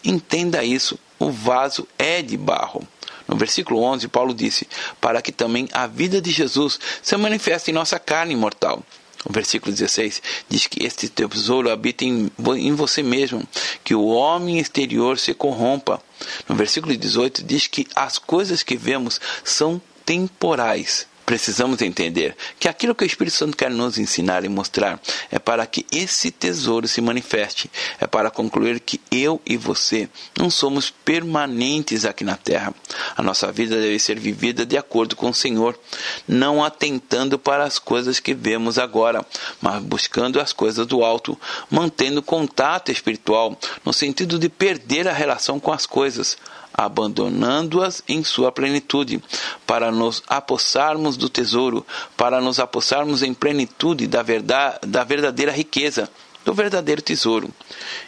Entenda 0.04 0.64
isso 0.64 0.98
o 1.20 1.32
vaso 1.32 1.88
é 1.98 2.22
de 2.22 2.36
barro. 2.36 2.86
No 3.28 3.38
versículo 3.38 3.82
11, 3.82 4.08
Paulo 4.10 4.34
disse: 4.34 4.68
Para 5.00 5.22
que 5.22 5.32
também 5.32 5.70
a 5.72 5.88
vida 5.88 6.22
de 6.22 6.32
Jesus 6.32 6.80
se 7.02 7.16
manifeste 7.16 7.72
em 7.72 7.74
nossa 7.74 7.98
carne 7.98 8.36
mortal. 8.36 8.84
O 9.26 9.32
versículo 9.32 9.74
16 9.74 10.22
diz 10.50 10.68
que 10.68 10.86
este 10.86 11.08
tesouro 11.08 11.72
habita 11.72 12.04
em, 12.04 12.30
em 12.58 12.76
você 12.76 13.02
mesmo, 13.02 13.48
que 13.82 13.96
o 13.96 14.08
homem 14.08 14.60
exterior 14.60 15.18
se 15.18 15.34
corrompa. 15.34 16.02
No 16.50 16.56
versículo 16.56 16.96
18 16.96 17.42
diz 17.42 17.68
que 17.68 17.88
as 17.96 18.18
coisas 18.18 18.64
que 18.64 18.76
vemos 18.76 19.22
são 19.46 19.82
temporais 20.06 21.08
Precisamos 21.26 21.82
entender 21.82 22.36
que 22.60 22.68
aquilo 22.68 22.94
que 22.94 23.04
o 23.04 23.08
Espírito 23.08 23.36
Santo 23.36 23.56
quer 23.56 23.72
nos 23.72 23.98
ensinar 23.98 24.44
e 24.44 24.50
mostrar 24.50 25.00
é 25.32 25.40
para 25.40 25.66
que 25.66 25.86
esse 25.92 26.30
tesouro 26.30 26.88
se 26.88 27.00
manifeste, 27.00 27.72
é 28.00 28.06
para 28.06 28.30
concluir 28.30 28.82
que 28.82 29.00
eu 29.10 29.42
e 29.46 29.56
você 29.56 30.10
não 30.38 30.50
somos 30.50 30.90
permanentes 30.90 32.04
aqui 32.04 32.26
na 32.26 32.36
terra. 32.36 32.74
A 33.16 33.24
nossa 33.24 33.52
vida 33.52 33.76
deve 33.76 34.00
ser 34.00 34.20
vivida 34.20 34.66
de 34.66 34.78
acordo 34.78 35.16
com 35.16 35.30
o 35.30 35.34
Senhor, 35.34 35.80
não 36.28 36.64
atentando 36.64 37.40
para 37.40 37.64
as 37.64 37.80
coisas 37.80 38.20
que 38.20 38.34
vemos 38.34 38.78
agora, 38.78 39.26
mas 39.62 39.82
buscando 39.82 40.42
as 40.42 40.52
coisas 40.52 40.86
do 40.86 41.06
alto, 41.06 41.40
mantendo 41.70 42.22
contato 42.22 42.92
espiritual, 42.92 43.58
no 43.86 43.94
sentido 43.94 44.38
de 44.38 44.50
perder 44.50 45.08
a 45.08 45.14
relação 45.14 45.60
com 45.60 45.72
as 45.72 45.86
coisas 45.86 46.38
abandonando-as 46.74 48.02
em 48.08 48.24
sua 48.24 48.52
plenitude, 48.52 49.24
para 49.66 49.92
nos 49.92 50.24
apossarmos 50.28 51.16
do 51.16 51.30
tesouro, 51.30 51.86
para 52.18 52.42
nos 52.42 52.60
apossarmos 52.60 53.22
em 53.22 53.34
plenitude 53.34 54.08
da, 54.08 54.24
verdade, 54.24 54.80
da 54.88 55.04
verdadeira 55.04 55.52
riqueza, 55.52 56.10
do 56.44 56.54
verdadeiro 56.54 57.02
tesouro. 57.02 57.50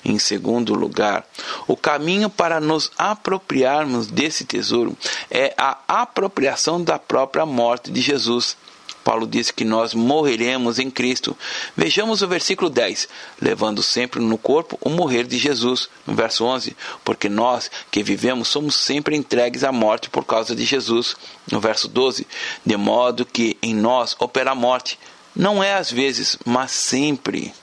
Em 0.04 0.20
segundo 0.20 0.74
lugar, 0.74 1.26
o 1.68 1.76
caminho 1.76 2.30
para 2.30 2.60
nos 2.60 2.92
apropriarmos 2.98 4.08
desse 4.08 4.46
tesouro 4.46 4.98
é 5.30 5.54
a 5.58 5.78
apropriação 5.88 6.84
da 6.84 7.00
própria 7.00 7.46
morte 7.46 7.92
de 7.92 8.02
Jesus. 8.02 8.58
Paulo 9.06 9.28
diz 9.28 9.52
que 9.52 9.64
nós 9.64 9.94
morreremos 9.94 10.80
em 10.80 10.90
Cristo. 10.90 11.38
Vejamos 11.78 12.24
o 12.24 12.28
versículo 12.28 12.72
10, 12.72 13.08
levando 13.40 13.84
sempre 13.84 14.20
no 14.20 14.36
corpo 14.36 14.80
o 14.82 14.90
morrer 14.90 15.28
de 15.28 15.38
Jesus. 15.38 15.88
No 16.08 16.16
verso 16.16 16.44
11, 16.44 16.76
porque 17.04 17.30
nós 17.30 17.70
que 17.92 18.02
vivemos 18.02 18.48
somos 18.48 18.76
sempre 18.76 19.16
entregues 19.16 19.64
à 19.64 19.72
morte 19.72 20.10
por 20.10 20.26
causa 20.26 20.56
de 20.56 20.66
Jesus. 20.66 21.16
No 21.52 21.60
verso 21.60 21.88
12, 21.88 22.26
de 22.66 22.76
modo 22.76 23.28
que 23.28 23.56
em 23.62 23.76
nós 23.76 24.16
opera 24.18 24.52
a 24.52 24.56
morte, 24.56 24.98
não 25.36 25.64
é 25.64 25.76
às 25.76 25.92
vezes, 25.92 26.36
mas 26.44 26.72
sempre. 26.72 27.54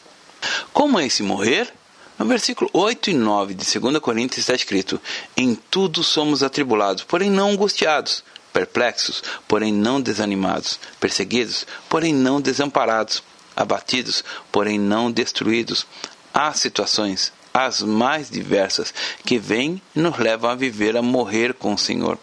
Como 0.73 0.97
é 0.97 1.07
esse 1.07 1.25
morrer? 1.25 1.75
No 2.21 2.25
versículo 2.25 2.71
8 2.73 3.11
e 3.11 3.15
9 3.15 3.55
de 3.55 3.81
2 3.81 3.99
Coríntios 3.99 4.39
está 4.39 4.55
escrito: 4.55 5.01
Em 5.37 5.57
tudo 5.57 6.05
somos 6.05 6.41
atribulados, 6.45 7.03
porém 7.03 7.29
não 7.29 7.51
angustiados 7.51 8.23
perplexos, 8.53 9.23
porém 9.49 9.73
não 9.73 10.01
desanimados, 10.01 10.79
perseguidos, 11.01 11.67
porém 11.89 12.15
não 12.15 12.41
desamparados, 12.41 13.23
abatidos, 13.57 14.25
porém 14.51 14.79
não 14.79 15.11
destruídos. 15.11 15.87
Há 16.35 16.53
situações, 16.53 17.33
as 17.53 17.83
mais 17.83 18.31
diversas, 18.31 18.93
que 19.25 19.39
vêm 19.39 19.81
e 19.95 20.01
nos 20.01 20.19
levam 20.19 20.51
a 20.51 20.55
viver, 20.55 20.97
a 20.97 21.03
morrer 21.03 21.53
com 21.55 21.75
o 21.75 21.79
Senhor. 21.79 22.19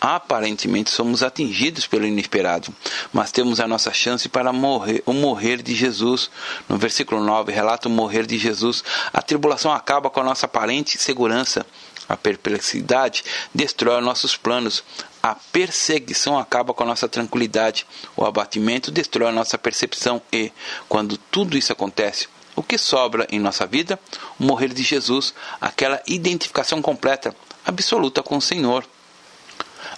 Aparentemente 0.00 0.90
somos 0.90 1.22
atingidos 1.22 1.86
pelo 1.86 2.06
inesperado, 2.06 2.74
mas 3.12 3.30
temos 3.30 3.60
a 3.60 3.68
nossa 3.68 3.92
chance 3.92 4.28
para 4.28 4.52
morrer, 4.52 5.02
o 5.04 5.12
morrer 5.12 5.62
de 5.62 5.74
Jesus. 5.74 6.30
No 6.68 6.78
versículo 6.78 7.22
9 7.22 7.52
relata 7.52 7.88
o 7.88 7.90
morrer 7.90 8.24
de 8.24 8.38
Jesus. 8.38 8.82
A 9.12 9.20
tribulação 9.20 9.72
acaba 9.72 10.08
com 10.08 10.20
a 10.20 10.24
nossa 10.24 10.46
aparente 10.46 10.98
segurança. 10.98 11.66
A 12.10 12.16
perplexidade 12.16 13.22
destrói 13.54 14.00
nossos 14.00 14.36
planos. 14.36 14.82
A 15.22 15.36
perseguição 15.36 16.36
acaba 16.36 16.74
com 16.74 16.82
a 16.82 16.86
nossa 16.86 17.08
tranquilidade. 17.08 17.86
O 18.16 18.24
abatimento 18.24 18.90
destrói 18.90 19.28
a 19.28 19.32
nossa 19.32 19.56
percepção. 19.56 20.20
E, 20.32 20.50
quando 20.88 21.16
tudo 21.16 21.56
isso 21.56 21.72
acontece, 21.72 22.26
o 22.56 22.64
que 22.64 22.76
sobra 22.76 23.28
em 23.30 23.38
nossa 23.38 23.64
vida? 23.64 23.96
O 24.40 24.44
morrer 24.44 24.74
de 24.74 24.82
Jesus, 24.82 25.32
aquela 25.60 26.02
identificação 26.04 26.82
completa, 26.82 27.32
absoluta 27.64 28.24
com 28.24 28.38
o 28.38 28.42
Senhor. 28.42 28.84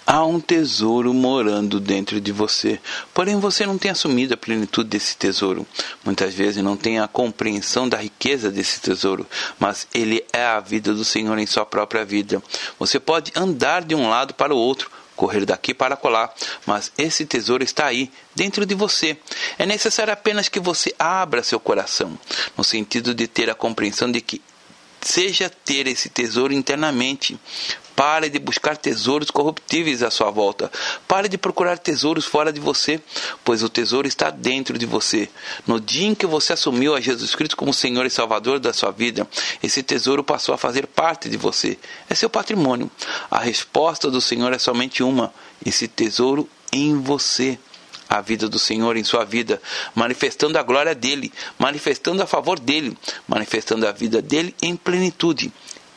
Há 0.05 0.25
um 0.25 0.41
tesouro 0.41 1.15
morando 1.15 1.79
dentro 1.79 2.21
de 2.21 2.33
você, 2.33 2.81
porém 3.15 3.39
você 3.39 3.65
não 3.65 3.79
tem 3.79 3.91
assumido 3.91 4.35
a 4.35 4.37
plenitude 4.37 4.89
desse 4.89 5.17
tesouro. 5.17 5.67
Muitas 6.05 6.35
vezes 6.35 6.63
não 6.63 6.77
tem 6.77 6.99
a 6.99 7.07
compreensão 7.07 7.89
da 7.89 7.99
riqueza 7.99 8.51
desse 8.51 8.81
tesouro, 8.81 9.27
mas 9.61 9.87
ele 9.95 10.25
é 10.33 10.45
a 10.45 10.59
vida 10.59 10.93
do 10.93 11.05
Senhor 11.05 11.39
em 11.39 11.47
sua 11.47 11.65
própria 11.65 12.05
vida. 12.05 12.43
Você 12.81 12.99
pode 12.99 13.31
andar 13.37 13.85
de 13.85 13.95
um 13.95 14.09
lado 14.09 14.35
para 14.35 14.53
o 14.53 14.59
outro, 14.59 14.91
correr 15.15 15.45
daqui 15.45 15.73
para 15.73 15.97
colar, 15.97 16.35
mas 16.67 16.91
esse 16.99 17.25
tesouro 17.25 17.63
está 17.63 17.87
aí, 17.87 18.11
dentro 18.35 18.67
de 18.67 18.75
você. 18.75 19.17
É 19.57 19.65
necessário 19.65 20.13
apenas 20.13 20.49
que 20.49 20.59
você 20.59 20.93
abra 20.99 21.45
seu 21.45 21.61
coração, 21.61 22.19
no 22.57 22.65
sentido 22.65 23.15
de 23.15 23.29
ter 23.29 23.49
a 23.49 23.55
compreensão 23.55 24.11
de 24.11 24.21
que 24.21 24.43
seja 25.01 25.51
ter 25.51 25.87
esse 25.87 26.09
tesouro 26.09 26.53
internamente. 26.53 27.39
Pare 27.95 28.29
de 28.29 28.39
buscar 28.39 28.77
tesouros 28.77 29.31
corruptíveis 29.31 30.03
à 30.03 30.11
sua 30.11 30.31
volta. 30.31 30.71
Pare 31.07 31.29
de 31.29 31.37
procurar 31.37 31.79
tesouros 31.79 32.25
fora 32.25 32.53
de 32.53 32.61
você, 32.61 33.01
pois 33.45 33.63
o 33.63 33.69
tesouro 33.69 34.09
está 34.09 34.31
dentro 34.31 34.79
de 34.79 34.87
você. 34.87 35.29
No 35.67 35.81
dia 35.81 36.07
em 36.07 36.15
que 36.15 36.27
você 36.27 36.55
assumiu 36.55 36.95
a 36.95 37.01
Jesus 37.01 37.35
Cristo 37.35 37.57
como 37.57 37.73
Senhor 37.73 38.07
e 38.07 38.11
Salvador 38.11 38.59
da 38.59 38.73
sua 38.73 38.91
vida, 38.91 39.29
esse 39.63 39.83
tesouro 39.83 40.25
passou 40.25 40.55
a 40.55 40.59
fazer 40.59 40.87
parte 40.87 41.29
de 41.29 41.37
você. 41.37 41.79
É 42.09 42.15
seu 42.15 42.31
patrimônio. 42.31 42.91
A 43.31 43.39
resposta 43.39 44.11
do 44.11 44.21
Senhor 44.21 44.53
é 44.53 44.59
somente 44.59 45.03
uma: 45.03 45.33
esse 45.65 45.87
tesouro 45.87 46.49
em 46.73 46.99
você 46.99 47.59
a 48.09 48.21
vida 48.21 48.47
do 48.47 48.59
Senhor 48.59 48.95
em 48.99 49.05
sua 49.05 49.25
vida, 49.25 49.61
manifestando 49.95 50.59
a 50.59 50.63
glória 50.63 50.95
dele, 50.95 51.33
manifestando 51.59 52.23
a 52.23 52.27
favor 52.27 52.61
dele, 52.61 52.97
manifestando 53.27 53.87
a 53.89 53.93
vida 53.93 54.21
dele 54.21 54.55
em 54.61 54.77
plenitude 54.77 55.51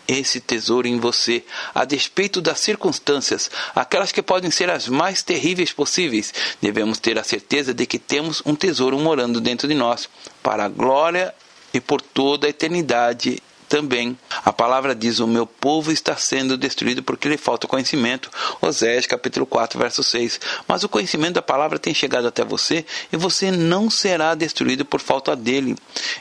esse 0.07 0.39
tesouro 0.39 0.87
em 0.87 0.99
você, 0.99 1.43
a 1.73 1.85
despeito 1.85 2.41
das 2.41 2.59
circunstâncias, 2.59 3.49
aquelas 3.75 4.11
que 4.11 4.21
podem 4.21 4.51
ser 4.51 4.69
as 4.69 4.87
mais 4.87 5.21
terríveis 5.23 5.71
possíveis. 5.71 6.33
Devemos 6.61 6.99
ter 6.99 7.17
a 7.17 7.23
certeza 7.23 7.73
de 7.73 7.85
que 7.85 7.99
temos 7.99 8.41
um 8.45 8.55
tesouro 8.55 8.99
morando 8.99 9.41
dentro 9.41 9.67
de 9.67 9.73
nós, 9.73 10.09
para 10.43 10.65
a 10.65 10.69
glória 10.69 11.33
e 11.73 11.79
por 11.79 12.01
toda 12.01 12.47
a 12.47 12.49
eternidade 12.49 13.41
também. 13.75 14.17
A 14.45 14.53
palavra 14.53 14.95
diz: 14.95 15.19
O 15.19 15.27
meu 15.27 15.45
povo 15.45 15.91
está 15.91 16.15
sendo 16.15 16.57
destruído 16.57 17.03
porque 17.03 17.27
lhe 17.27 17.35
falta 17.35 17.67
conhecimento. 17.67 18.31
Oséias 18.61 19.05
capítulo 19.05 19.45
4, 19.45 19.77
verso 19.77 20.01
6. 20.01 20.39
Mas 20.65 20.85
o 20.85 20.89
conhecimento 20.89 21.33
da 21.33 21.41
palavra 21.41 21.77
tem 21.77 21.93
chegado 21.93 22.25
até 22.25 22.45
você 22.45 22.85
e 23.11 23.17
você 23.17 23.51
não 23.51 23.89
será 23.89 24.33
destruído 24.33 24.85
por 24.85 25.01
falta 25.01 25.35
dele. 25.35 25.75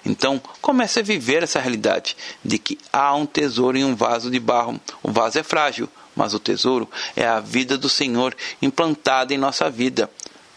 Então, 0.05 0.43
comece 0.61 0.99
a 0.99 1.03
viver 1.03 1.45
essa 1.45 1.61
realidade 1.61 2.17
de 2.45 2.59
que 2.59 2.77
há 2.93 3.15
um 3.15 3.25
tesouro 3.25 3.79
em 3.79 3.85
um 3.85 3.95
vaso 3.95 4.33
de 4.33 4.41
barro. 4.41 4.81
O 5.01 5.13
vaso 5.13 5.39
é 5.39 5.45
frágil, 5.45 5.89
mas 6.17 6.35
o 6.35 6.41
tesouro 6.41 6.91
é 7.15 7.25
a 7.25 7.39
vida 7.39 7.79
do 7.79 7.89
Senhor 7.89 8.37
implantada 8.61 9.33
em 9.33 9.39
nossa 9.39 9.71
vida. 9.71 10.11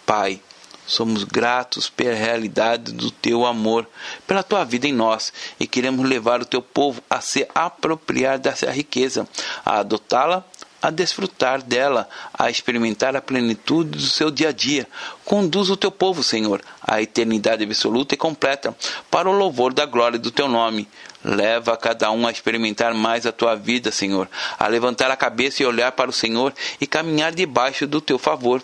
Pai, 0.03 0.41
Somos 0.87 1.25
gratos 1.25 1.89
pela 1.89 2.15
realidade 2.15 2.93
do 2.93 3.11
teu 3.11 3.45
amor, 3.45 3.85
pela 4.25 4.41
tua 4.41 4.63
vida 4.63 4.87
em 4.87 4.93
nós, 4.93 5.33
e 5.59 5.67
queremos 5.67 6.07
levar 6.07 6.41
o 6.41 6.45
teu 6.45 6.61
povo 6.61 7.03
a 7.09 7.19
se 7.19 7.45
apropriar 7.53 8.39
dessa 8.39 8.71
riqueza, 8.71 9.27
a 9.65 9.79
adotá-la, 9.79 10.45
a 10.81 10.89
desfrutar 10.89 11.61
dela, 11.61 12.07
a 12.33 12.49
experimentar 12.49 13.15
a 13.15 13.21
plenitude 13.21 13.97
do 13.97 14.01
seu 14.01 14.31
dia 14.31 14.49
a 14.49 14.51
dia. 14.53 14.87
Conduz 15.25 15.69
o 15.69 15.75
teu 15.75 15.91
povo, 15.91 16.23
Senhor, 16.23 16.61
à 16.81 17.01
eternidade 17.01 17.63
absoluta 17.63 18.13
e 18.13 18.17
completa, 18.17 18.73
para 19.11 19.29
o 19.29 19.33
louvor 19.33 19.73
da 19.73 19.85
glória 19.85 20.17
do 20.17 20.31
teu 20.31 20.47
nome. 20.47 20.87
Leva 21.23 21.75
cada 21.75 22.09
um 22.11 22.25
a 22.25 22.31
experimentar 22.31 22.93
mais 22.93 23.25
a 23.25 23.33
tua 23.33 23.55
vida, 23.55 23.91
Senhor, 23.91 24.29
a 24.57 24.67
levantar 24.67 25.11
a 25.11 25.17
cabeça 25.17 25.61
e 25.61 25.65
olhar 25.65 25.91
para 25.91 26.09
o 26.09 26.13
Senhor 26.13 26.53
e 26.79 26.87
caminhar 26.87 27.33
debaixo 27.33 27.85
do 27.85 27.99
teu 27.99 28.17
favor. 28.17 28.63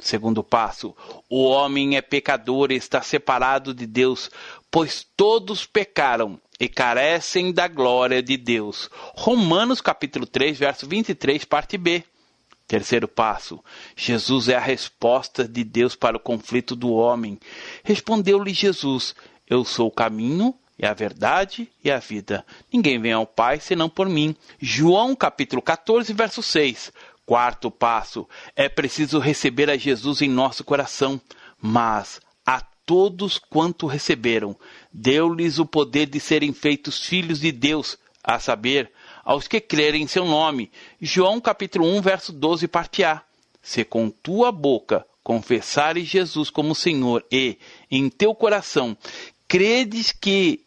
Segundo 0.00 0.42
passo, 0.42 0.96
o 1.28 1.44
homem 1.44 1.96
é 1.96 2.00
pecador 2.00 2.72
e 2.72 2.76
está 2.76 3.02
separado 3.02 3.74
de 3.74 3.86
Deus, 3.86 4.30
pois 4.70 5.06
todos 5.16 5.66
pecaram 5.66 6.40
e 6.58 6.68
carecem 6.68 7.52
da 7.52 7.68
glória 7.68 8.22
de 8.22 8.36
Deus. 8.36 8.90
Romanos 9.14 9.80
capítulo 9.80 10.26
3, 10.26 10.58
verso 10.58 10.86
23, 10.86 11.44
parte 11.44 11.76
B. 11.76 12.02
Terceiro 12.66 13.08
passo, 13.08 13.62
Jesus 13.96 14.48
é 14.48 14.54
a 14.54 14.60
resposta 14.60 15.46
de 15.46 15.64
Deus 15.64 15.96
para 15.96 16.16
o 16.16 16.20
conflito 16.20 16.76
do 16.76 16.92
homem. 16.92 17.38
Respondeu-lhe 17.82 18.54
Jesus: 18.54 19.14
Eu 19.48 19.64
sou 19.64 19.88
o 19.88 19.92
caminho, 19.92 20.54
e 20.80 20.86
a 20.86 20.94
verdade 20.94 21.70
e 21.84 21.90
a 21.90 21.98
vida. 21.98 22.44
Ninguém 22.72 22.98
vem 22.98 23.12
ao 23.12 23.26
Pai 23.26 23.60
senão 23.60 23.86
por 23.86 24.08
mim. 24.08 24.34
João 24.58 25.14
capítulo 25.14 25.60
14, 25.60 26.10
verso 26.14 26.42
6. 26.42 26.90
Quarto 27.30 27.70
passo: 27.70 28.28
é 28.56 28.68
preciso 28.68 29.20
receber 29.20 29.70
a 29.70 29.76
Jesus 29.76 30.20
em 30.20 30.28
nosso 30.28 30.64
coração, 30.64 31.20
mas 31.62 32.20
a 32.44 32.60
todos 32.60 33.38
quanto 33.38 33.86
receberam, 33.86 34.56
deu-lhes 34.92 35.60
o 35.60 35.64
poder 35.64 36.06
de 36.06 36.18
serem 36.18 36.52
feitos 36.52 37.06
filhos 37.06 37.38
de 37.38 37.52
Deus, 37.52 37.96
a 38.24 38.40
saber, 38.40 38.90
aos 39.24 39.46
que 39.46 39.60
crerem 39.60 40.02
em 40.02 40.06
seu 40.08 40.24
nome. 40.24 40.72
João 41.00 41.40
capítulo 41.40 41.86
1, 41.98 42.02
verso 42.02 42.32
12, 42.32 42.66
parte 42.66 43.04
A. 43.04 43.22
Se 43.62 43.84
com 43.84 44.10
tua 44.10 44.50
boca 44.50 45.06
confessares 45.22 46.08
Jesus 46.08 46.50
como 46.50 46.74
Senhor 46.74 47.24
e 47.30 47.58
em 47.88 48.10
teu 48.10 48.34
coração 48.34 48.98
credes 49.46 50.10
que 50.10 50.66